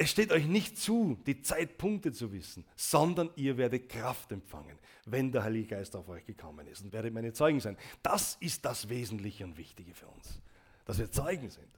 [0.04, 5.32] es steht euch nicht zu, die Zeitpunkte zu wissen, sondern ihr werdet Kraft empfangen, wenn
[5.32, 7.78] der Heilige Geist auf euch gekommen ist und werdet meine Zeugen sein.
[8.02, 10.42] Das ist das Wesentliche und Wichtige für uns,
[10.84, 11.70] dass wir Zeugen sind.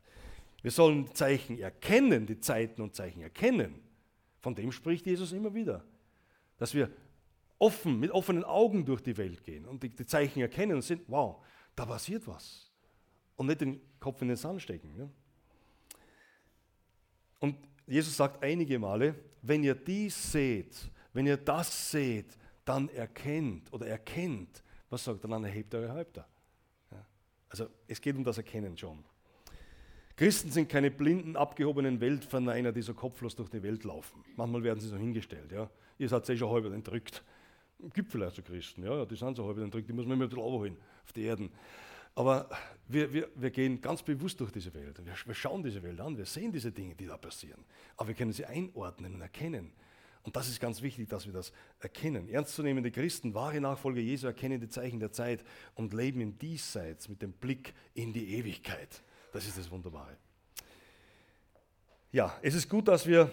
[0.63, 3.79] Wir sollen Zeichen erkennen, die Zeiten und Zeichen erkennen.
[4.39, 5.85] Von dem spricht Jesus immer wieder.
[6.57, 6.89] Dass wir
[7.59, 11.03] offen, mit offenen Augen durch die Welt gehen und die, die Zeichen erkennen und sind,
[11.07, 12.71] wow, da passiert was
[13.35, 14.95] und nicht den Kopf in den Sand stecken.
[14.95, 15.09] Ne?
[17.39, 17.55] Und
[17.87, 20.75] Jesus sagt einige Male, wenn ihr dies seht,
[21.13, 26.27] wenn ihr das seht, dann erkennt oder erkennt, was sagt er dann, erhebt eure Häupter.
[26.91, 27.05] Ja?
[27.49, 29.03] Also es geht um das Erkennen schon.
[30.15, 34.23] Christen sind keine blinden, abgehobenen Weltverneiner, die so kopflos durch die Welt laufen.
[34.37, 35.51] Manchmal werden sie so hingestellt.
[35.51, 35.69] Ja?
[35.97, 37.23] Ihr seid eh schon halb entrückt.
[37.93, 40.29] Gibt vielleicht so Christen, ja, die sind so halb entrückt, die muss man immer ein
[40.29, 41.51] bisschen runterholen auf die Erden.
[42.15, 42.49] Aber
[42.87, 45.03] wir, wir, wir gehen ganz bewusst durch diese Welt.
[45.03, 47.63] Wir, wir schauen diese Welt an, wir sehen diese Dinge, die da passieren.
[47.97, 49.71] Aber wir können sie einordnen und erkennen.
[50.23, 52.27] Und das ist ganz wichtig, dass wir das erkennen.
[52.27, 55.43] Ernstzunehmende Christen, wahre Nachfolger Jesu, erkennen die Zeichen der Zeit
[55.75, 59.03] und leben im Diesseits mit dem Blick in die Ewigkeit.
[59.31, 60.17] Das ist das Wunderbare.
[62.11, 63.31] Ja, es ist gut, dass wir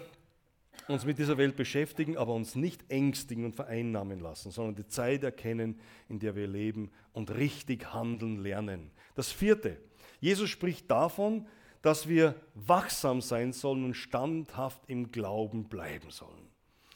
[0.87, 5.23] uns mit dieser Welt beschäftigen, aber uns nicht ängstigen und vereinnahmen lassen, sondern die Zeit
[5.23, 8.91] erkennen, in der wir leben und richtig handeln lernen.
[9.15, 9.77] Das vierte,
[10.19, 11.47] Jesus spricht davon,
[11.81, 16.47] dass wir wachsam sein sollen und standhaft im Glauben bleiben sollen.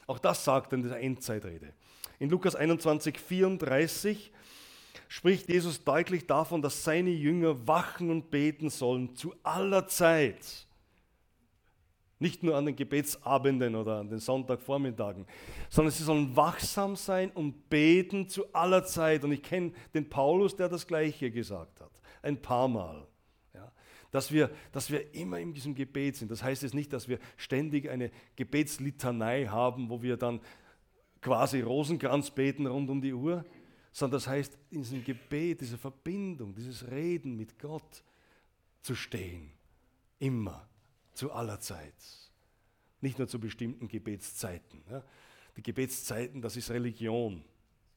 [0.08, 1.74] Auch das sagt er in der Endzeitrede.
[2.20, 4.32] In Lukas 21, 34
[5.10, 10.68] spricht Jesus deutlich davon, dass seine Jünger wachen und beten sollen zu aller Zeit
[12.20, 15.26] nicht nur an den Gebetsabenden oder an den Sonntagvormittagen,
[15.70, 19.24] sondern sie sollen wachsam sein und beten zu aller Zeit.
[19.24, 21.92] Und ich kenne den Paulus, der das Gleiche gesagt hat,
[22.28, 23.08] ein paar Mal.
[23.54, 23.72] Ja,
[24.12, 26.30] dass, wir, dass wir immer in diesem Gebet sind.
[26.30, 30.42] Das heißt jetzt nicht, dass wir ständig eine Gebetslitanei haben, wo wir dann
[31.22, 33.44] quasi Rosenkranz beten rund um die Uhr,
[33.92, 38.04] sondern das heißt, in diesem Gebet, diese Verbindung, dieses Reden mit Gott
[38.82, 39.52] zu stehen.
[40.20, 40.68] Immer
[41.14, 41.96] zu aller Zeit.
[43.02, 44.84] Nicht nur zu bestimmten Gebetszeiten.
[45.56, 47.44] Die Gebetszeiten, das ist Religion.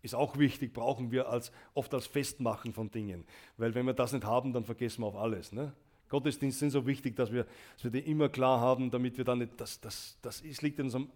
[0.03, 3.25] Ist auch wichtig, brauchen wir als, oft als Festmachen von Dingen.
[3.57, 5.53] Weil wenn wir das nicht haben, dann vergessen wir auf alles.
[5.53, 5.73] Ne?
[6.09, 9.39] Gottesdienste sind so wichtig, dass wir, dass wir die immer klar haben, damit wir dann
[9.39, 11.11] nicht, das, das, das ist, liegt in unserem,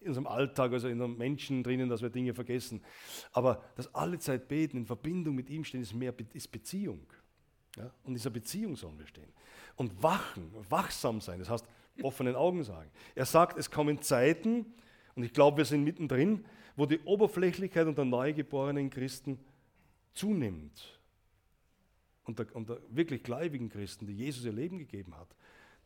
[0.00, 2.82] in unserem Alltag, also in den Menschen drinnen, dass wir Dinge vergessen.
[3.32, 7.06] Aber das alle Zeit beten, in Verbindung mit ihm stehen, ist mehr ist Beziehung.
[7.76, 7.84] Ja?
[8.02, 9.32] Und in dieser Beziehung sollen wir stehen
[9.76, 11.38] und wachen, wachsam sein.
[11.38, 11.66] Das heißt,
[12.02, 12.90] offenen Augen sagen.
[13.14, 14.66] Er sagt, es kommen Zeiten,
[15.14, 16.44] und ich glaube, wir sind mittendrin,
[16.76, 19.38] wo die Oberflächlichkeit unter neugeborenen Christen
[20.14, 20.98] zunimmt.
[22.24, 25.28] Unter, unter wirklich gläubigen Christen, die Jesus ihr Leben gegeben hat.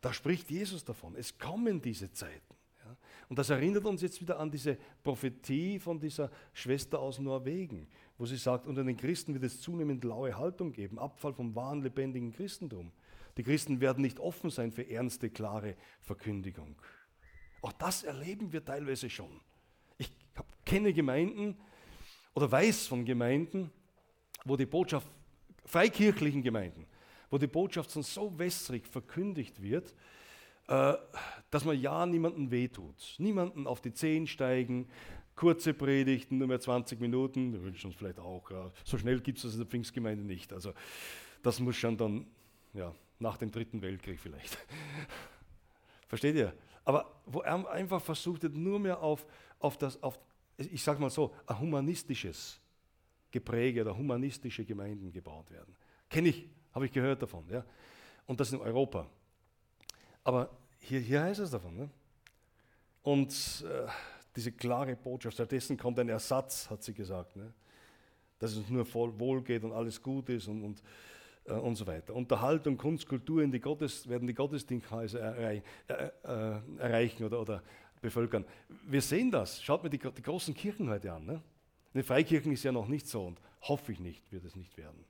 [0.01, 1.16] Da spricht Jesus davon.
[1.16, 2.55] Es kommen diese Zeiten.
[2.85, 2.97] Ja?
[3.29, 8.27] Und das erinnert uns jetzt wieder an diese Prophetie von dieser Schwester aus Norwegen, wo
[8.27, 12.33] sie sagt, unter den Christen wird es zunehmend laue Haltung geben, Abfall vom wahren, lebendigen
[12.33, 12.93] Christentum.
[13.37, 16.77] Die Christen werden nicht offen sein für ernste, klare Verkündigung.
[17.65, 19.41] Auch das erleben wir teilweise schon.
[19.97, 20.11] Ich
[20.67, 21.57] kenne Gemeinden
[22.35, 23.71] oder weiß von Gemeinden,
[24.45, 25.09] wo die Botschaft,
[25.65, 26.85] freikirchlichen Gemeinden,
[27.31, 29.95] wo die Botschaft so wässrig verkündigt wird,
[30.69, 30.93] äh,
[31.51, 33.15] dass man ja niemandem wehtut.
[33.17, 34.87] Niemanden auf die Zehen steigen,
[35.35, 37.55] kurze Predigten, nur mehr 20 Minuten.
[37.55, 38.51] Wir wünschen uns vielleicht auch.
[38.85, 40.53] So schnell gibt es das in der Pfingstgemeinde nicht.
[40.53, 40.75] Also
[41.43, 42.27] das muss schon dann
[42.75, 44.59] ja, nach dem Dritten Weltkrieg vielleicht.
[46.09, 46.53] Versteht ihr?
[46.85, 49.26] Aber wo er einfach versucht hat, nur mehr auf,
[49.59, 50.18] auf das, auf,
[50.57, 52.61] ich sage mal so, ein humanistisches
[53.30, 55.74] Gepräge oder humanistische Gemeinden gebaut werden.
[56.09, 57.45] Kenne ich, habe ich gehört davon.
[57.49, 57.64] Ja?
[58.26, 59.07] Und das in Europa.
[60.22, 61.76] Aber hier, hier heißt es davon.
[61.76, 61.91] Ne?
[63.03, 63.89] Und äh,
[64.37, 67.37] diese klare Botschaft, stattdessen kommt ein Ersatz, hat sie gesagt.
[67.37, 67.53] Ne?
[68.39, 70.82] Dass es nur voll wohl geht und alles gut ist und, und,
[71.47, 72.14] äh, und so weiter.
[72.14, 77.62] Unterhaltung, Kunst, Kultur in die Gottes, werden die Gottesdienstkreise erreich, äh, äh, erreichen oder, oder
[78.01, 78.45] bevölkern.
[78.86, 79.62] Wir sehen das.
[79.62, 81.24] Schaut mir die, die großen Kirchen heute an.
[81.26, 81.34] Ne?
[81.92, 84.76] In den Freikirchen ist ja noch nicht so und hoffe ich nicht, wird es nicht
[84.76, 85.05] werden.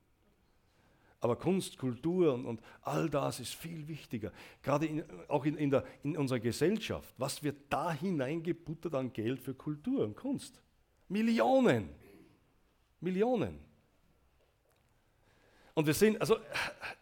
[1.19, 4.31] Aber Kunst, Kultur und, und all das ist viel wichtiger.
[4.61, 7.15] Gerade in, auch in, in, der, in unserer Gesellschaft.
[7.17, 10.61] Was wird da hineingebuttert an Geld für Kultur und Kunst?
[11.07, 11.89] Millionen.
[13.01, 13.64] Millionen.
[15.75, 16.37] Und wir sehen, also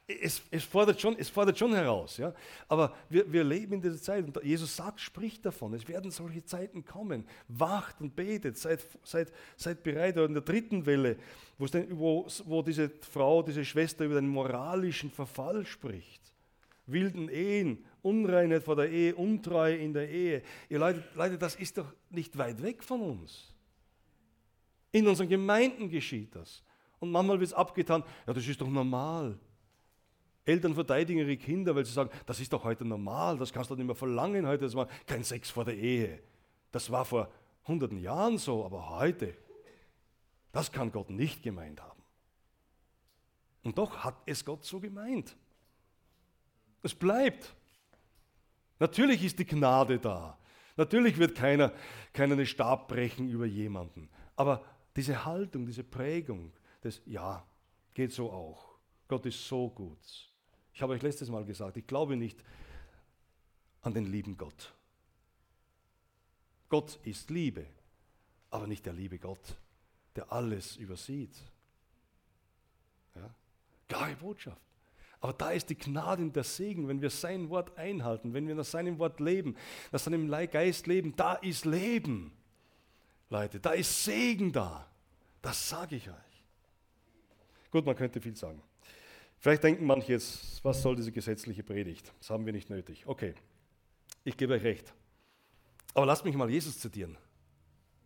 [0.07, 2.34] es, es, fordert, schon, es fordert schon heraus, ja?
[2.67, 6.43] aber wir, wir leben in dieser Zeit und Jesus sagt, spricht davon, es werden solche
[6.43, 7.28] Zeiten kommen.
[7.47, 10.15] Wacht und betet, seid, seid, seid bereit.
[10.17, 11.17] Oder in der dritten Welle,
[11.59, 16.34] wo, wo diese Frau, diese Schwester über den moralischen Verfall spricht.
[16.88, 20.41] Wilden Ehen, Unreinheit vor der Ehe, Untreue in der Ehe.
[20.67, 23.53] Ihr Leute, Leute, das ist doch nicht weit weg von uns.
[24.91, 26.63] In unseren Gemeinden geschieht das.
[27.04, 29.38] Und manchmal wird es abgetan, ja, das ist doch normal.
[30.45, 33.76] Eltern verteidigen ihre Kinder, weil sie sagen, das ist doch heute normal, das kannst du
[33.76, 36.24] nicht mehr verlangen heute, das war kein Sex vor der Ehe.
[36.72, 37.30] Das war vor
[37.68, 39.36] hunderten Jahren so, aber heute,
[40.54, 42.01] das kann Gott nicht gemeint haben.
[43.64, 45.36] Und doch hat es Gott so gemeint.
[46.84, 47.54] Es bleibt.
[48.80, 50.38] Natürlich ist die Gnade da.
[50.78, 51.74] Natürlich wird keiner,
[52.14, 54.08] keiner einen Stab brechen über jemanden.
[54.38, 54.64] Aber
[54.95, 57.45] diese Haltung, diese Prägung, das, ja,
[57.93, 58.75] geht so auch.
[59.07, 60.29] Gott ist so gut.
[60.73, 62.43] Ich habe euch letztes Mal gesagt, ich glaube nicht
[63.81, 64.73] an den lieben Gott.
[66.67, 67.65] Gott ist Liebe,
[68.49, 69.55] aber nicht der liebe Gott,
[70.15, 71.36] der alles übersieht.
[73.15, 73.34] Ja?
[73.88, 74.61] Klare Botschaft.
[75.21, 78.55] Aber da ist die Gnade und der Segen, wenn wir sein Wort einhalten, wenn wir
[78.55, 79.55] nach seinem Wort leben,
[79.91, 82.34] nach seinem Geist leben, da ist Leben.
[83.29, 84.86] Leute, da ist Segen da.
[85.41, 86.32] Das sage ich euch.
[87.74, 88.61] Gut, man könnte viel sagen.
[89.39, 92.13] Vielleicht denken manche jetzt, was soll diese gesetzliche Predigt?
[92.19, 93.01] Das haben wir nicht nötig.
[93.07, 93.34] Okay,
[94.24, 94.93] ich gebe euch recht.
[95.95, 97.17] Aber lasst mich mal Jesus zitieren.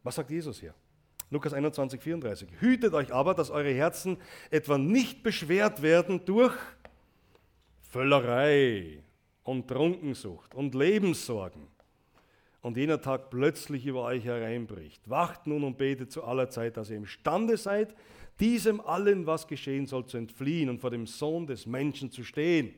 [0.03, 0.73] Was sagt Jesus hier?
[1.29, 2.47] Lukas 21, 34.
[2.61, 4.15] Hütet euch aber, dass eure Herzen
[4.51, 6.55] etwa nicht beschwert werden durch
[7.81, 9.03] Völlerei
[9.43, 11.67] und Trunkensucht und Lebenssorgen
[12.61, 15.09] und jener Tag plötzlich über euch hereinbricht.
[15.09, 17.93] Wacht nun und betet zu aller Zeit, dass ihr imstande seid,
[18.39, 22.73] diesem allen, was geschehen soll, zu entfliehen und vor dem Sohn des Menschen zu stehen.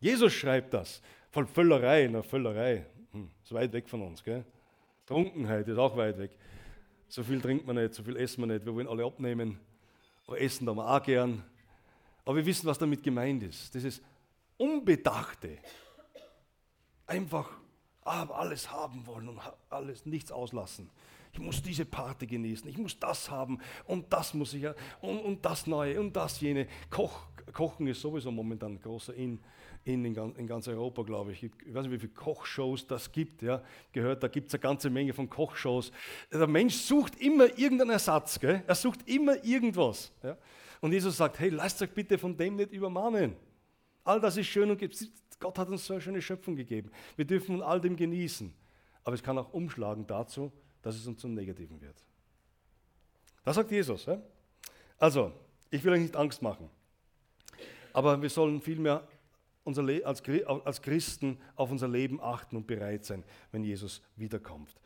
[0.00, 1.02] Jesus schreibt das.
[1.30, 4.22] Von Völlerei, na Völlerei, hm, ist weit weg von uns.
[4.22, 4.44] Gell?
[5.06, 6.30] Trunkenheit ist auch weit weg.
[7.08, 8.64] So viel trinkt man nicht, so viel essen wir nicht.
[8.64, 9.58] Wir wollen alle abnehmen.
[10.26, 11.44] Aber essen da wir auch gern.
[12.24, 13.74] Aber wir wissen, was damit gemeint ist.
[13.74, 14.02] Das ist
[14.56, 15.58] Unbedachte.
[17.06, 17.50] Einfach
[18.02, 20.90] alles haben wollen und alles nichts auslassen
[21.34, 24.66] ich muss diese Party genießen, ich muss das haben und das muss ich
[25.00, 26.68] und, und das Neue und das jene.
[26.88, 29.40] Koch, Kochen ist sowieso momentan ein großer In,
[29.82, 31.42] in, in ganz Europa, glaube ich.
[31.42, 33.42] Ich weiß nicht, wie viele Kochshows das gibt.
[33.42, 33.62] Ja.
[33.90, 35.90] Gehört, da gibt es eine ganze Menge von Kochshows.
[36.32, 38.38] Der Mensch sucht immer irgendeinen Ersatz.
[38.38, 38.62] Gell?
[38.64, 40.12] Er sucht immer irgendwas.
[40.22, 40.38] Ja.
[40.80, 43.34] Und Jesus sagt, hey, lasst euch bitte von dem nicht übermannen.
[44.04, 44.80] All das ist schön und
[45.40, 46.92] Gott hat uns so eine schöne Schöpfung gegeben.
[47.16, 48.54] Wir dürfen all dem genießen.
[49.02, 50.52] Aber es kann auch umschlagen dazu,
[50.84, 51.96] dass es uns zum Negativen wird.
[53.42, 54.04] Das sagt Jesus.
[54.04, 54.20] Ja?
[54.98, 55.32] Also,
[55.70, 56.68] ich will euch nicht Angst machen,
[57.94, 59.06] aber wir sollen vielmehr
[59.64, 60.22] unser als,
[60.64, 64.76] als Christen auf unser Leben achten und bereit sein, wenn Jesus wiederkommt.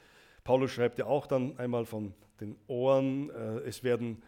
[0.45, 4.23] Paulus schreibt ja auch dann einmal von den Ohren, äh, es werden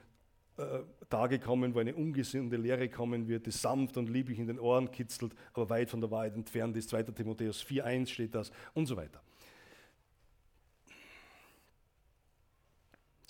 [0.57, 4.59] äh, Tage kommen, wo eine ungesunde Lehre kommen wird, die sanft und lieblich in den
[4.59, 6.89] Ohren kitzelt, aber weit von der Wahrheit entfernt ist.
[6.89, 7.05] 2.
[7.05, 9.23] Timotheus 4.1 steht das und so weiter.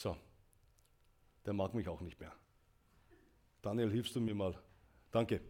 [0.01, 0.17] So,
[1.45, 2.33] der mag mich auch nicht mehr.
[3.61, 4.59] Daniel, hilfst du mir mal?
[5.11, 5.43] Danke.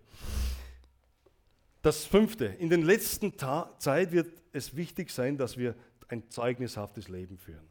[1.83, 5.77] Das fünfte, in den letzten Ta Zeit wird es wichtig sein, dass wir
[6.09, 7.69] ein zeugnishaftes Leben führen.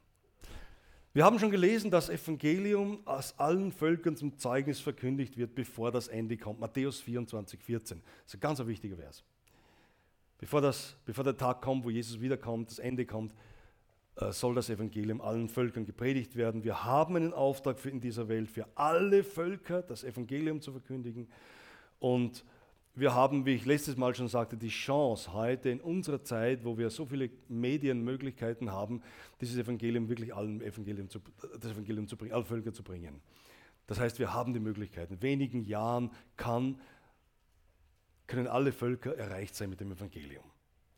[1.11, 6.07] Wir haben schon gelesen, dass Evangelium aus allen Völkern zum Zeugnis verkündigt wird, bevor das
[6.07, 6.61] Ende kommt.
[6.61, 8.01] Matthäus 24, 14.
[8.01, 9.25] Das ist ein ganz wichtiger Vers.
[10.37, 13.35] Bevor, das, bevor der Tag kommt, wo Jesus wiederkommt, das Ende kommt,
[14.31, 16.63] soll das Evangelium allen Völkern gepredigt werden.
[16.63, 21.27] Wir haben einen Auftrag in dieser Welt, für alle Völker das Evangelium zu verkündigen.
[21.99, 22.43] Und
[22.95, 26.77] wir haben, wie ich letztes Mal schon sagte, die Chance heute in unserer Zeit, wo
[26.77, 29.01] wir so viele Medienmöglichkeiten haben,
[29.39, 31.19] dieses Evangelium wirklich allen Evangelium zu,
[31.59, 33.21] das Evangelium zu bringen, alle Völker zu bringen.
[33.87, 35.09] Das heißt, wir haben die Möglichkeit.
[35.11, 36.79] In wenigen Jahren kann,
[38.27, 40.43] können alle Völker erreicht sein mit dem Evangelium.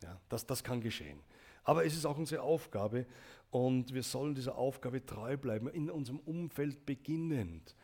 [0.02, 1.20] Ja, das, das kann geschehen.
[1.64, 3.06] Aber es ist auch unsere Aufgabe
[3.50, 7.76] und wir sollen dieser Aufgabe treu bleiben, in unserem Umfeld beginnend.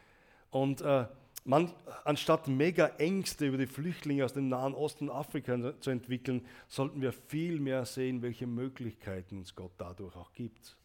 [0.51, 1.07] Und äh,
[1.45, 1.72] man,
[2.05, 7.01] anstatt mega Ängste über die Flüchtlinge aus dem Nahen Osten und Afrika zu entwickeln, sollten
[7.01, 10.76] wir viel mehr sehen, welche Möglichkeiten uns Gott dadurch auch gibt.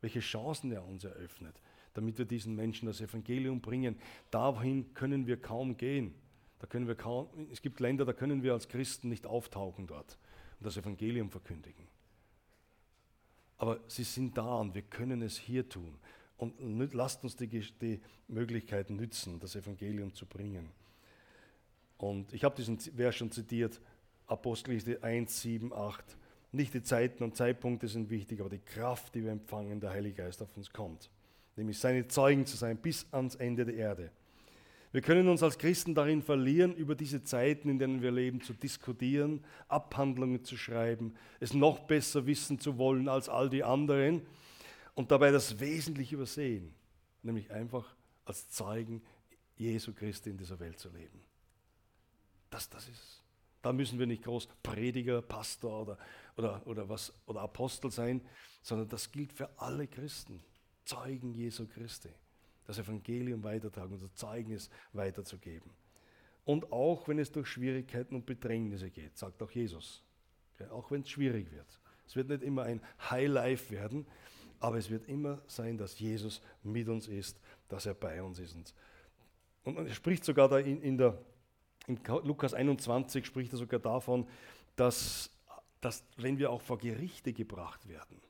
[0.00, 1.54] Welche Chancen er uns eröffnet,
[1.94, 3.96] damit wir diesen Menschen das Evangelium bringen.
[4.30, 6.14] Dahin können wir kaum gehen.
[6.58, 10.18] Da können wir kaum, es gibt Länder, da können wir als Christen nicht auftauchen dort
[10.58, 11.86] und das Evangelium verkündigen.
[13.58, 15.98] Aber sie sind da und wir können es hier tun.
[16.36, 20.68] Und lasst uns die, die Möglichkeiten nützen, das Evangelium zu bringen.
[21.96, 23.80] Und ich habe diesen Vers schon zitiert,
[24.26, 26.04] Apostelgeschichte 1, 7, 8.
[26.52, 30.22] Nicht die Zeiten und Zeitpunkte sind wichtig, aber die Kraft, die wir empfangen, der Heilige
[30.22, 31.10] Geist auf uns kommt.
[31.56, 34.10] Nämlich seine Zeugen zu sein bis ans Ende der Erde.
[34.96, 38.54] Wir können uns als Christen darin verlieren, über diese Zeiten, in denen wir leben, zu
[38.54, 44.22] diskutieren, Abhandlungen zu schreiben, es noch besser wissen zu wollen als all die anderen
[44.94, 46.74] und dabei das Wesentliche übersehen,
[47.22, 47.94] nämlich einfach
[48.24, 49.02] als Zeugen
[49.58, 51.20] Jesu Christi in dieser Welt zu leben.
[52.48, 53.22] Das, das ist.
[53.60, 55.98] Da müssen wir nicht groß Prediger, Pastor oder,
[56.38, 58.22] oder, oder, was, oder Apostel sein,
[58.62, 60.42] sondern das gilt für alle Christen,
[60.86, 62.08] Zeugen Jesu Christi
[62.66, 65.70] das Evangelium weitertragen, unser Zeugnis weiterzugeben.
[66.44, 70.02] Und auch wenn es durch Schwierigkeiten und Bedrängnisse geht, sagt auch Jesus.
[70.70, 71.80] auch wenn es schwierig wird.
[72.06, 74.06] Es wird nicht immer ein High Life werden,
[74.60, 78.74] aber es wird immer sein, dass Jesus mit uns ist, dass er bei uns ist.
[79.64, 81.18] Und, er spricht sogar da in, in, der,
[81.86, 84.26] in Lukas 21 spricht er sogar davon,
[84.76, 85.30] dass,
[85.80, 88.20] dass wenn wir auch vor Gerichte gebracht werden,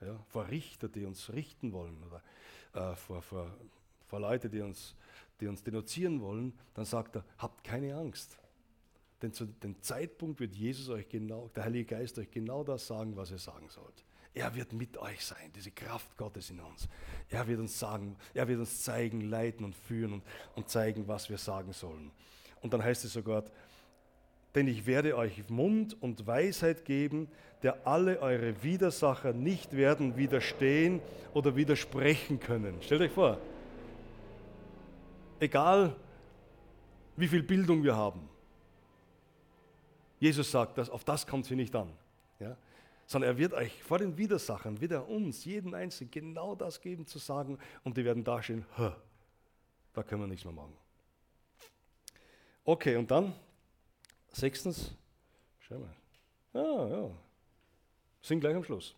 [0.00, 2.22] ja, vor Richter, die uns richten wollen oder
[2.74, 3.50] äh, vor, vor,
[4.06, 4.94] vor Leute, die uns,
[5.40, 8.38] die uns denunzieren wollen, dann sagt er, habt keine Angst.
[9.22, 13.16] Denn zu dem Zeitpunkt wird Jesus euch genau, der Heilige Geist euch genau das sagen,
[13.16, 14.04] was ihr sagen sollt.
[14.32, 16.88] Er wird mit euch sein, diese Kraft Gottes in uns.
[17.28, 21.28] Er wird uns sagen, er wird uns zeigen, leiten und führen und, und zeigen, was
[21.28, 22.12] wir sagen sollen.
[22.62, 23.44] Und dann heißt es sogar,
[24.54, 27.28] denn ich werde euch Mund und Weisheit geben,
[27.62, 31.00] der alle eure Widersacher nicht werden widerstehen
[31.34, 32.80] oder widersprechen können.
[32.82, 33.38] Stellt euch vor,
[35.38, 35.94] egal
[37.16, 38.28] wie viel Bildung wir haben,
[40.18, 41.92] Jesus sagt, dass auf das kommt sie nicht an.
[42.38, 42.56] Ja?
[43.06, 47.06] Sondern er wird euch vor den Widersachern, wird er uns, jeden Einzelnen, genau das geben
[47.06, 48.64] zu sagen und die werden dastehen,
[49.92, 50.76] da können wir nichts mehr machen.
[52.64, 53.34] Okay, und dann
[54.32, 54.92] Sechstens,
[55.58, 55.96] schau mal.
[56.54, 57.10] Ah, ja.
[58.22, 58.94] Sind gleich am Schluss.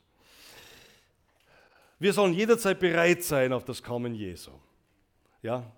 [1.99, 4.51] Wir sollen jederzeit bereit sein auf das Kommen Jesu.
[5.43, 5.73] Ja,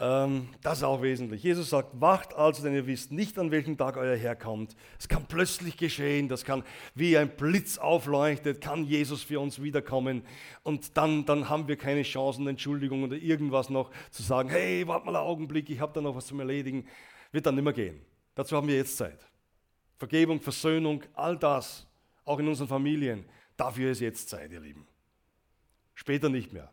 [0.00, 1.42] ähm, das ist auch wesentlich.
[1.42, 4.76] Jesus sagt, wacht also, denn ihr wisst nicht, an welchem Tag euer Herr kommt.
[4.96, 6.62] Es kann plötzlich geschehen, das kann
[6.94, 10.22] wie ein Blitz aufleuchtet, kann Jesus für uns wiederkommen.
[10.62, 15.06] Und dann, dann haben wir keine Chancen, Entschuldigung oder irgendwas noch zu sagen, hey, warte
[15.06, 16.86] mal einen Augenblick, ich habe da noch was zum Erledigen.
[17.32, 18.00] Wird dann nicht mehr gehen.
[18.36, 19.26] Dazu haben wir jetzt Zeit.
[19.96, 21.87] Vergebung, Versöhnung, all das,
[22.28, 23.24] auch in unseren Familien,
[23.56, 24.86] dafür ist jetzt Zeit, ihr Lieben.
[25.94, 26.70] Später nicht mehr.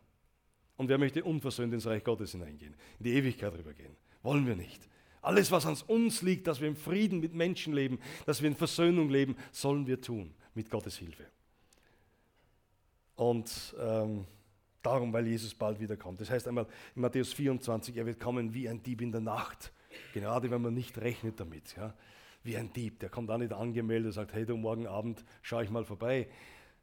[0.76, 3.96] Und wer möchte unversöhnt ins Reich Gottes hineingehen, in die Ewigkeit rübergehen?
[4.22, 4.88] Wollen wir nicht.
[5.22, 8.54] Alles, was an uns liegt, dass wir im Frieden mit Menschen leben, dass wir in
[8.54, 11.24] Versöhnung leben, sollen wir tun, mit Gottes Hilfe.
[13.16, 14.26] Und ähm,
[14.82, 16.20] darum, weil Jesus bald wiederkommt.
[16.20, 19.72] Das heißt einmal in Matthäus 24, er wird kommen wie ein Dieb in der Nacht.
[20.12, 21.74] Gerade wenn man nicht rechnet damit.
[21.76, 21.94] Ja.
[22.46, 25.64] Wie ein Dieb, der kommt auch nicht angemeldet und sagt, hey du, morgen Abend schaue
[25.64, 26.28] ich mal vorbei.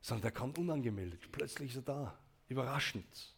[0.02, 1.32] Sondern der kommt unangemeldet.
[1.32, 2.20] Plötzlich ist er da.
[2.50, 3.34] Überraschend.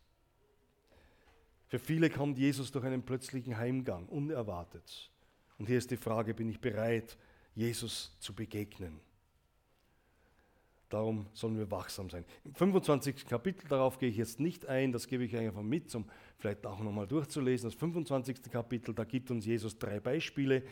[1.67, 5.11] Für viele kommt Jesus durch einen plötzlichen Heimgang, unerwartet.
[5.59, 7.15] Und hier ist die Frage, bin ich bereit,
[7.53, 8.99] Jesus zu begegnen?
[10.89, 12.25] Darum sollen wir wachsam sein.
[12.43, 13.25] Im 25.
[13.25, 16.05] Kapitel, darauf gehe ich jetzt nicht ein, das gebe ich einfach mit, um
[16.37, 17.69] vielleicht auch nochmal durchzulesen.
[17.69, 18.43] Das 25.
[18.51, 20.63] Kapitel, da gibt uns Jesus drei Beispiele,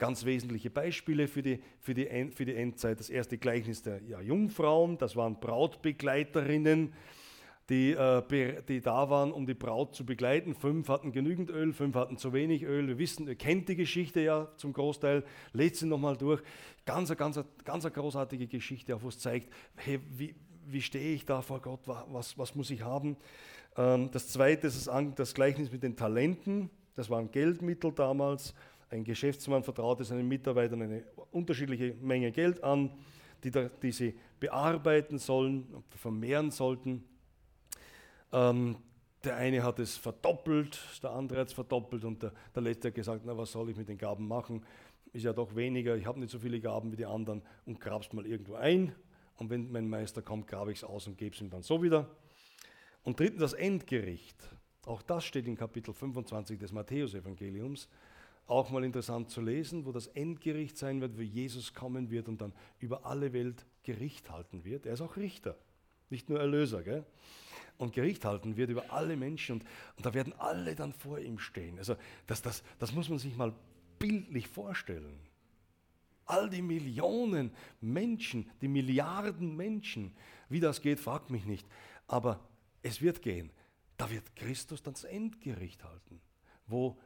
[0.00, 2.98] ganz wesentliche Beispiele für die, für die, für die Endzeit.
[2.98, 6.92] Das erste Gleichnis der ja, Jungfrauen, das waren Brautbegleiterinnen.
[7.68, 10.54] die, äh, die da waren, um die Braut zu begleiten.
[10.54, 12.88] Fünf hatten genügend Öl, fünf hatten zu wenig Öl.
[12.88, 15.22] Wir wissen, ihr kennt die Geschichte ja zum Großteil.
[15.52, 16.42] Lest sie nochmal durch.
[16.84, 20.34] Ganz, ganz, ganz eine großartige Geschichte, auf was zeigt, hey, wie,
[20.66, 23.16] wie stehe ich da vor Gott, was, was muss ich haben.
[23.76, 26.70] Ähm, das zweite ist das Gleichnis mit den Talenten.
[26.96, 28.52] Das waren Geldmittel damals.
[28.90, 32.90] Ein Geschäftsmann vertraute seinen Mitarbeitern eine unterschiedliche Menge Geld an,
[33.44, 37.04] die, da, die sie bearbeiten sollen, vermehren sollten.
[38.32, 38.76] Ähm,
[39.22, 42.94] der eine hat es verdoppelt, der andere hat es verdoppelt und der, der letzte hat
[42.94, 44.64] gesagt, na was soll ich mit den Gaben machen?
[45.12, 48.12] Ist ja doch weniger, ich habe nicht so viele Gaben wie die anderen und grab's
[48.12, 48.94] mal irgendwo ein.
[49.36, 51.82] Und wenn mein Meister kommt, grabe ich es aus und gebe es ihm dann so
[51.82, 52.08] wieder.
[53.02, 54.36] Und drittens das Endgericht.
[54.84, 57.88] Auch das steht in Kapitel 25 des Matthäusevangeliums.
[58.50, 62.40] Auch mal interessant zu lesen, wo das Endgericht sein wird, wo Jesus kommen wird und
[62.40, 64.86] dann über alle Welt Gericht halten wird.
[64.86, 65.56] Er ist auch Richter,
[66.08, 66.82] nicht nur Erlöser.
[66.82, 67.06] Gell?
[67.78, 71.38] Und Gericht halten wird über alle Menschen und, und da werden alle dann vor ihm
[71.38, 71.78] stehen.
[71.78, 71.94] Also
[72.26, 73.54] das, das, das muss man sich mal
[74.00, 75.20] bildlich vorstellen.
[76.26, 80.12] All die Millionen Menschen, die Milliarden Menschen,
[80.48, 81.68] wie das geht, fragt mich nicht.
[82.08, 82.40] Aber
[82.82, 83.52] es wird gehen.
[83.96, 86.20] Da wird Christus dann das Endgericht halten,
[86.66, 86.98] wo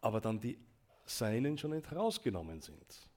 [0.00, 0.60] aber dann die
[1.06, 3.10] Seinen schon herausgenommen sind.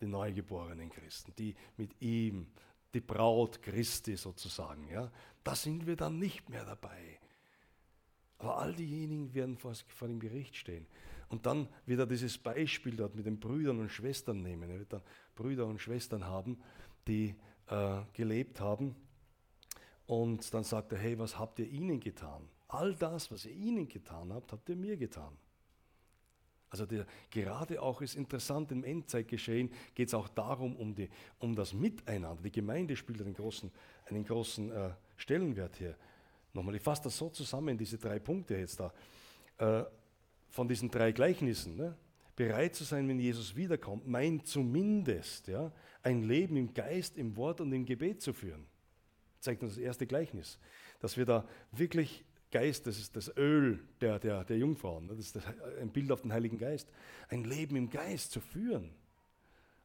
[0.00, 2.48] Die neugeborenen Christen, die mit ihm,
[2.92, 5.10] die Braut Christi sozusagen, ja,
[5.44, 7.20] da sind wir dann nicht mehr dabei.
[8.38, 10.86] Aber all diejenigen werden vor, vor dem Gericht stehen.
[11.28, 14.68] Und dann wird er dieses Beispiel dort mit den Brüdern und Schwestern nehmen.
[14.70, 15.02] Er wird dann
[15.36, 16.60] Brüder und Schwestern haben,
[17.06, 17.36] die
[17.68, 18.96] äh, gelebt haben
[20.10, 22.48] und dann sagt er, hey, was habt ihr ihnen getan?
[22.66, 25.36] All das, was ihr ihnen getan habt, habt ihr mir getan.
[26.70, 31.08] Also der, gerade auch ist interessant, im Endzeitgeschehen geht es auch darum, um, die,
[31.38, 32.42] um das Miteinander.
[32.42, 33.70] Die Gemeinde spielt einen großen,
[34.06, 35.96] einen großen äh, Stellenwert hier.
[36.52, 38.92] Nochmal, ich fasse das so zusammen, diese drei Punkte jetzt da,
[39.58, 39.84] äh,
[40.48, 41.76] von diesen drei Gleichnissen.
[41.76, 41.96] Ne?
[42.36, 47.60] Bereit zu sein, wenn Jesus wiederkommt, meint zumindest ja, ein Leben im Geist, im Wort
[47.60, 48.66] und im Gebet zu führen
[49.40, 50.58] zeigt uns das erste Gleichnis,
[51.00, 55.38] dass wir da wirklich Geist, das ist das Öl der, der, der Jungfrauen, das ist
[55.80, 56.88] ein Bild auf den Heiligen Geist,
[57.28, 58.90] ein Leben im Geist zu führen,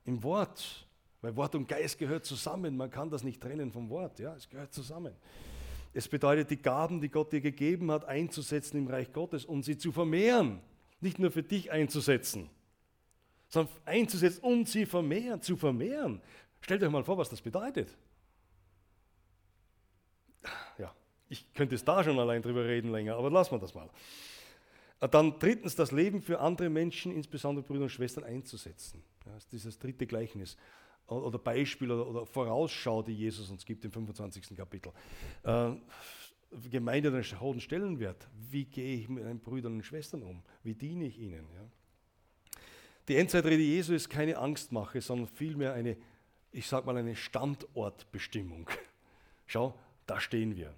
[0.05, 0.88] im Wort,
[1.22, 4.49] weil Wort und Geist gehört zusammen, man kann das nicht trennen vom Wort, ja, es
[4.49, 5.13] gehört zusammen.
[5.93, 9.78] Es bedeutet, die Gaben, die Gott dir gegeben hat, einzusetzen im Reich Gottes und sie
[9.78, 10.59] zu vermehren,
[10.99, 12.49] nicht nur für dich einzusetzen,
[13.47, 16.22] sondern einzusetzen und sie vermehren, zu vermehren.
[16.59, 17.95] Stellt euch mal vor, was das bedeutet
[20.78, 20.93] ja,
[21.30, 23.89] ich könnte es da schon allein drüber reden länger, aber lassen wir das mal.
[25.01, 29.03] Äh, dann drittens, das Leben für andere Menschen, insbesondere Brüder und Schwestern, einzusetzen.
[29.26, 30.57] das ist dieses dritte Gleichnis
[31.07, 34.55] oder Beispiel oder, Vorausschau, die Jesus uns gibt im 25.
[34.55, 34.91] Kapitel.
[35.43, 35.73] Äh,
[36.69, 38.28] Gemeinde hat einen hohen Stellenwert.
[38.49, 40.41] Wie gehe ich mit meinen Brüdern und Schwestern um?
[40.63, 41.45] Wie diene ich ihnen?
[43.07, 45.97] Die Endzeitrede Jesu ist keine Angstmache, sondern vielmehr eine,
[46.51, 48.69] ich sage mal, eine Standortbestimmung.
[49.45, 50.73] Schau, da stehen wir.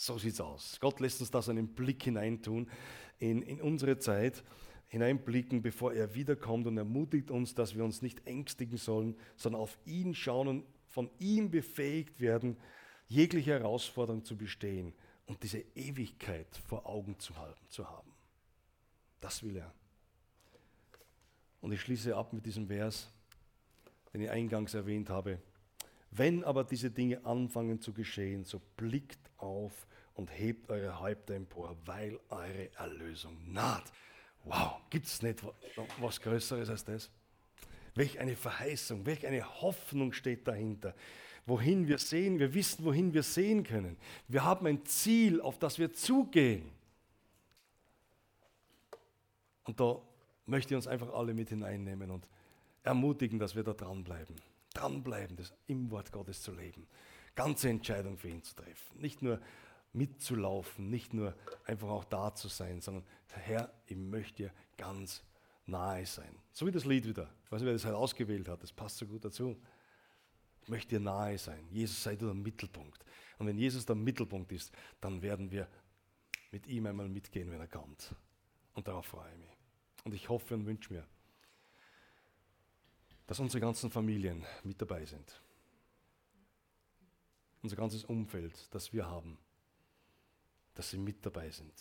[0.00, 0.78] So es aus.
[0.80, 2.70] Gott lässt uns da so einen Blick hineintun
[3.18, 4.42] in, in unsere Zeit,
[4.88, 9.76] hineinblicken, bevor er wiederkommt und ermutigt uns, dass wir uns nicht ängstigen sollen, sondern auf
[9.84, 12.56] ihn schauen und von ihm befähigt werden,
[13.08, 14.94] jegliche Herausforderung zu bestehen
[15.26, 18.10] und diese Ewigkeit vor Augen zu, halten, zu haben.
[19.20, 19.74] Das will er.
[21.60, 23.12] Und ich schließe ab mit diesem Vers,
[24.14, 25.42] den ich eingangs erwähnt habe.
[26.10, 31.76] Wenn aber diese Dinge anfangen zu geschehen, so blickt auf und hebt eure Häupter empor,
[31.84, 33.92] weil eure Erlösung naht.
[34.44, 35.42] Wow, gibt es nicht
[36.00, 37.10] was Größeres als das?
[37.94, 40.94] Welch eine Verheißung, welch eine Hoffnung steht dahinter.
[41.46, 43.96] Wohin wir sehen, wir wissen, wohin wir sehen können.
[44.28, 46.70] Wir haben ein Ziel, auf das wir zugehen.
[49.64, 50.00] Und da
[50.46, 52.28] möchte ich uns einfach alle mit hineinnehmen und
[52.82, 54.36] ermutigen, dass wir da dranbleiben
[54.80, 56.86] dranbleiben, das im Wort Gottes zu leben,
[57.34, 59.00] ganze Entscheidung für ihn zu treffen.
[59.00, 59.40] Nicht nur
[59.92, 65.24] mitzulaufen, nicht nur einfach auch da zu sein, sondern Herr, ich möchte dir ganz
[65.66, 66.34] nahe sein.
[66.52, 67.30] So wie das Lied wieder.
[67.44, 69.56] Ich weiß nicht, wer das halt ausgewählt hat, das passt so gut dazu.
[70.62, 71.66] Ich möchte dir nahe sein.
[71.70, 73.04] Jesus sei du der Mittelpunkt.
[73.38, 75.68] Und wenn Jesus der Mittelpunkt ist, dann werden wir
[76.50, 78.14] mit ihm einmal mitgehen, wenn er kommt.
[78.74, 79.56] Und darauf freue ich mich.
[80.04, 81.06] Und ich hoffe und wünsche mir,
[83.30, 85.40] dass unsere ganzen Familien mit dabei sind.
[87.62, 89.38] Unser ganzes Umfeld, das wir haben,
[90.74, 91.72] dass sie mit dabei sind.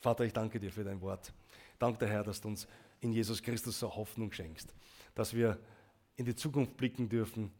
[0.00, 1.32] Vater, ich danke dir für dein Wort.
[1.78, 2.66] Danke, Herr, dass du uns
[2.98, 4.74] in Jesus Christus so Hoffnung schenkst,
[5.14, 5.60] dass wir
[6.16, 7.52] in die Zukunft blicken dürfen,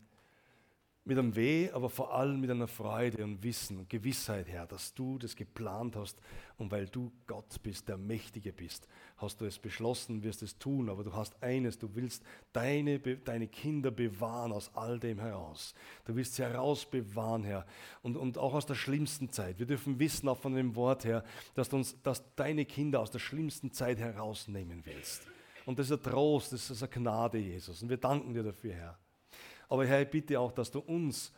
[1.04, 4.92] mit einem Weh, aber vor allem mit einer Freude und Wissen und Gewissheit, Herr, dass
[4.92, 6.20] du das geplant hast
[6.58, 8.86] und weil du Gott bist, der Mächtige bist,
[9.16, 12.22] hast du es beschlossen, wirst es tun, aber du hast eines, du willst
[12.52, 15.74] deine, deine Kinder bewahren aus all dem heraus.
[16.04, 17.66] Du willst sie herausbewahren, Herr,
[18.02, 19.58] und, und auch aus der schlimmsten Zeit.
[19.58, 21.24] Wir dürfen wissen, auch von dem Wort her,
[21.54, 25.26] dass du uns, dass deine Kinder aus der schlimmsten Zeit herausnehmen willst.
[25.64, 27.82] Und das ist ein Trost, das ist eine Gnade, Jesus.
[27.82, 28.98] Und wir danken dir dafür, Herr.
[29.70, 31.32] Aber Herr, ich bitte auch, dass du uns,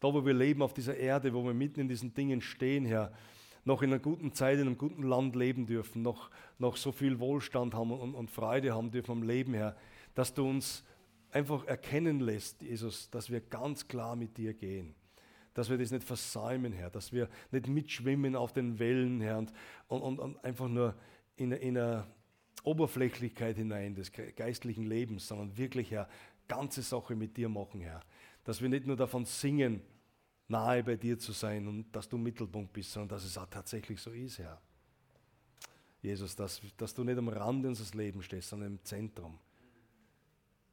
[0.00, 3.12] da wo wir leben auf dieser Erde, wo wir mitten in diesen Dingen stehen, Herr,
[3.64, 7.18] noch in einer guten Zeit, in einem guten Land leben dürfen, noch, noch so viel
[7.20, 9.76] Wohlstand haben und, und Freude haben dürfen am Leben, Herr,
[10.14, 10.84] dass du uns
[11.30, 14.94] einfach erkennen lässt, Jesus, dass wir ganz klar mit dir gehen.
[15.54, 19.52] Dass wir das nicht versäumen, Herr, dass wir nicht mitschwimmen auf den Wellen, Herr, und,
[19.88, 20.94] und, und einfach nur
[21.36, 22.06] in, in eine
[22.64, 26.08] Oberflächlichkeit hinein des geistlichen Lebens, sondern wirklich, Herr,
[26.48, 28.00] ganze Sache mit dir machen, Herr.
[28.44, 29.82] Dass wir nicht nur davon singen,
[30.48, 34.00] nahe bei dir zu sein und dass du Mittelpunkt bist, sondern dass es auch tatsächlich
[34.00, 34.60] so ist, Herr.
[36.02, 39.38] Jesus, dass, dass du nicht am Rande unseres Lebens stehst, sondern im Zentrum.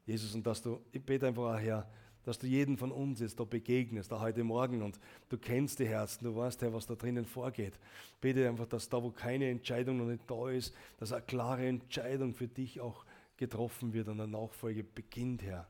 [0.06, 1.88] Jesus, und dass du, ich bete einfach auch, Herr,
[2.24, 4.98] dass du jeden von uns jetzt da begegnest, da heute Morgen und
[5.28, 7.78] du kennst die Herzen, du weißt, Herr, was da drinnen vorgeht.
[8.20, 12.34] Bete einfach, dass da, wo keine Entscheidung noch nicht da ist, dass eine klare Entscheidung
[12.34, 13.04] für dich auch
[13.36, 15.68] getroffen wird und eine Nachfolge beginnt, Herr.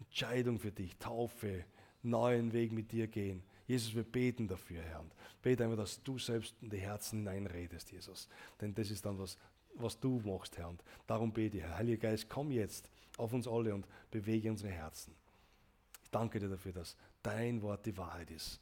[0.00, 1.64] Entscheidung für dich, Taufe,
[2.02, 3.42] neuen Weg mit dir gehen.
[3.66, 5.00] Jesus, wir beten dafür, Herr.
[5.00, 8.28] Und bete einfach, dass du selbst in die Herzen hineinredest, Jesus.
[8.60, 9.38] Denn das ist dann was,
[9.74, 10.68] was du machst, Herr.
[10.68, 11.78] Und darum bete ich, Herr.
[11.78, 15.14] Heiliger Geist, komm jetzt auf uns alle und bewege unsere Herzen.
[16.02, 18.60] Ich danke dir dafür, dass dein Wort die Wahrheit ist,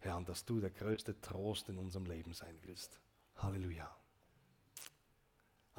[0.00, 3.00] Herr, und dass du der größte Trost in unserem Leben sein willst.
[3.36, 4.03] Halleluja.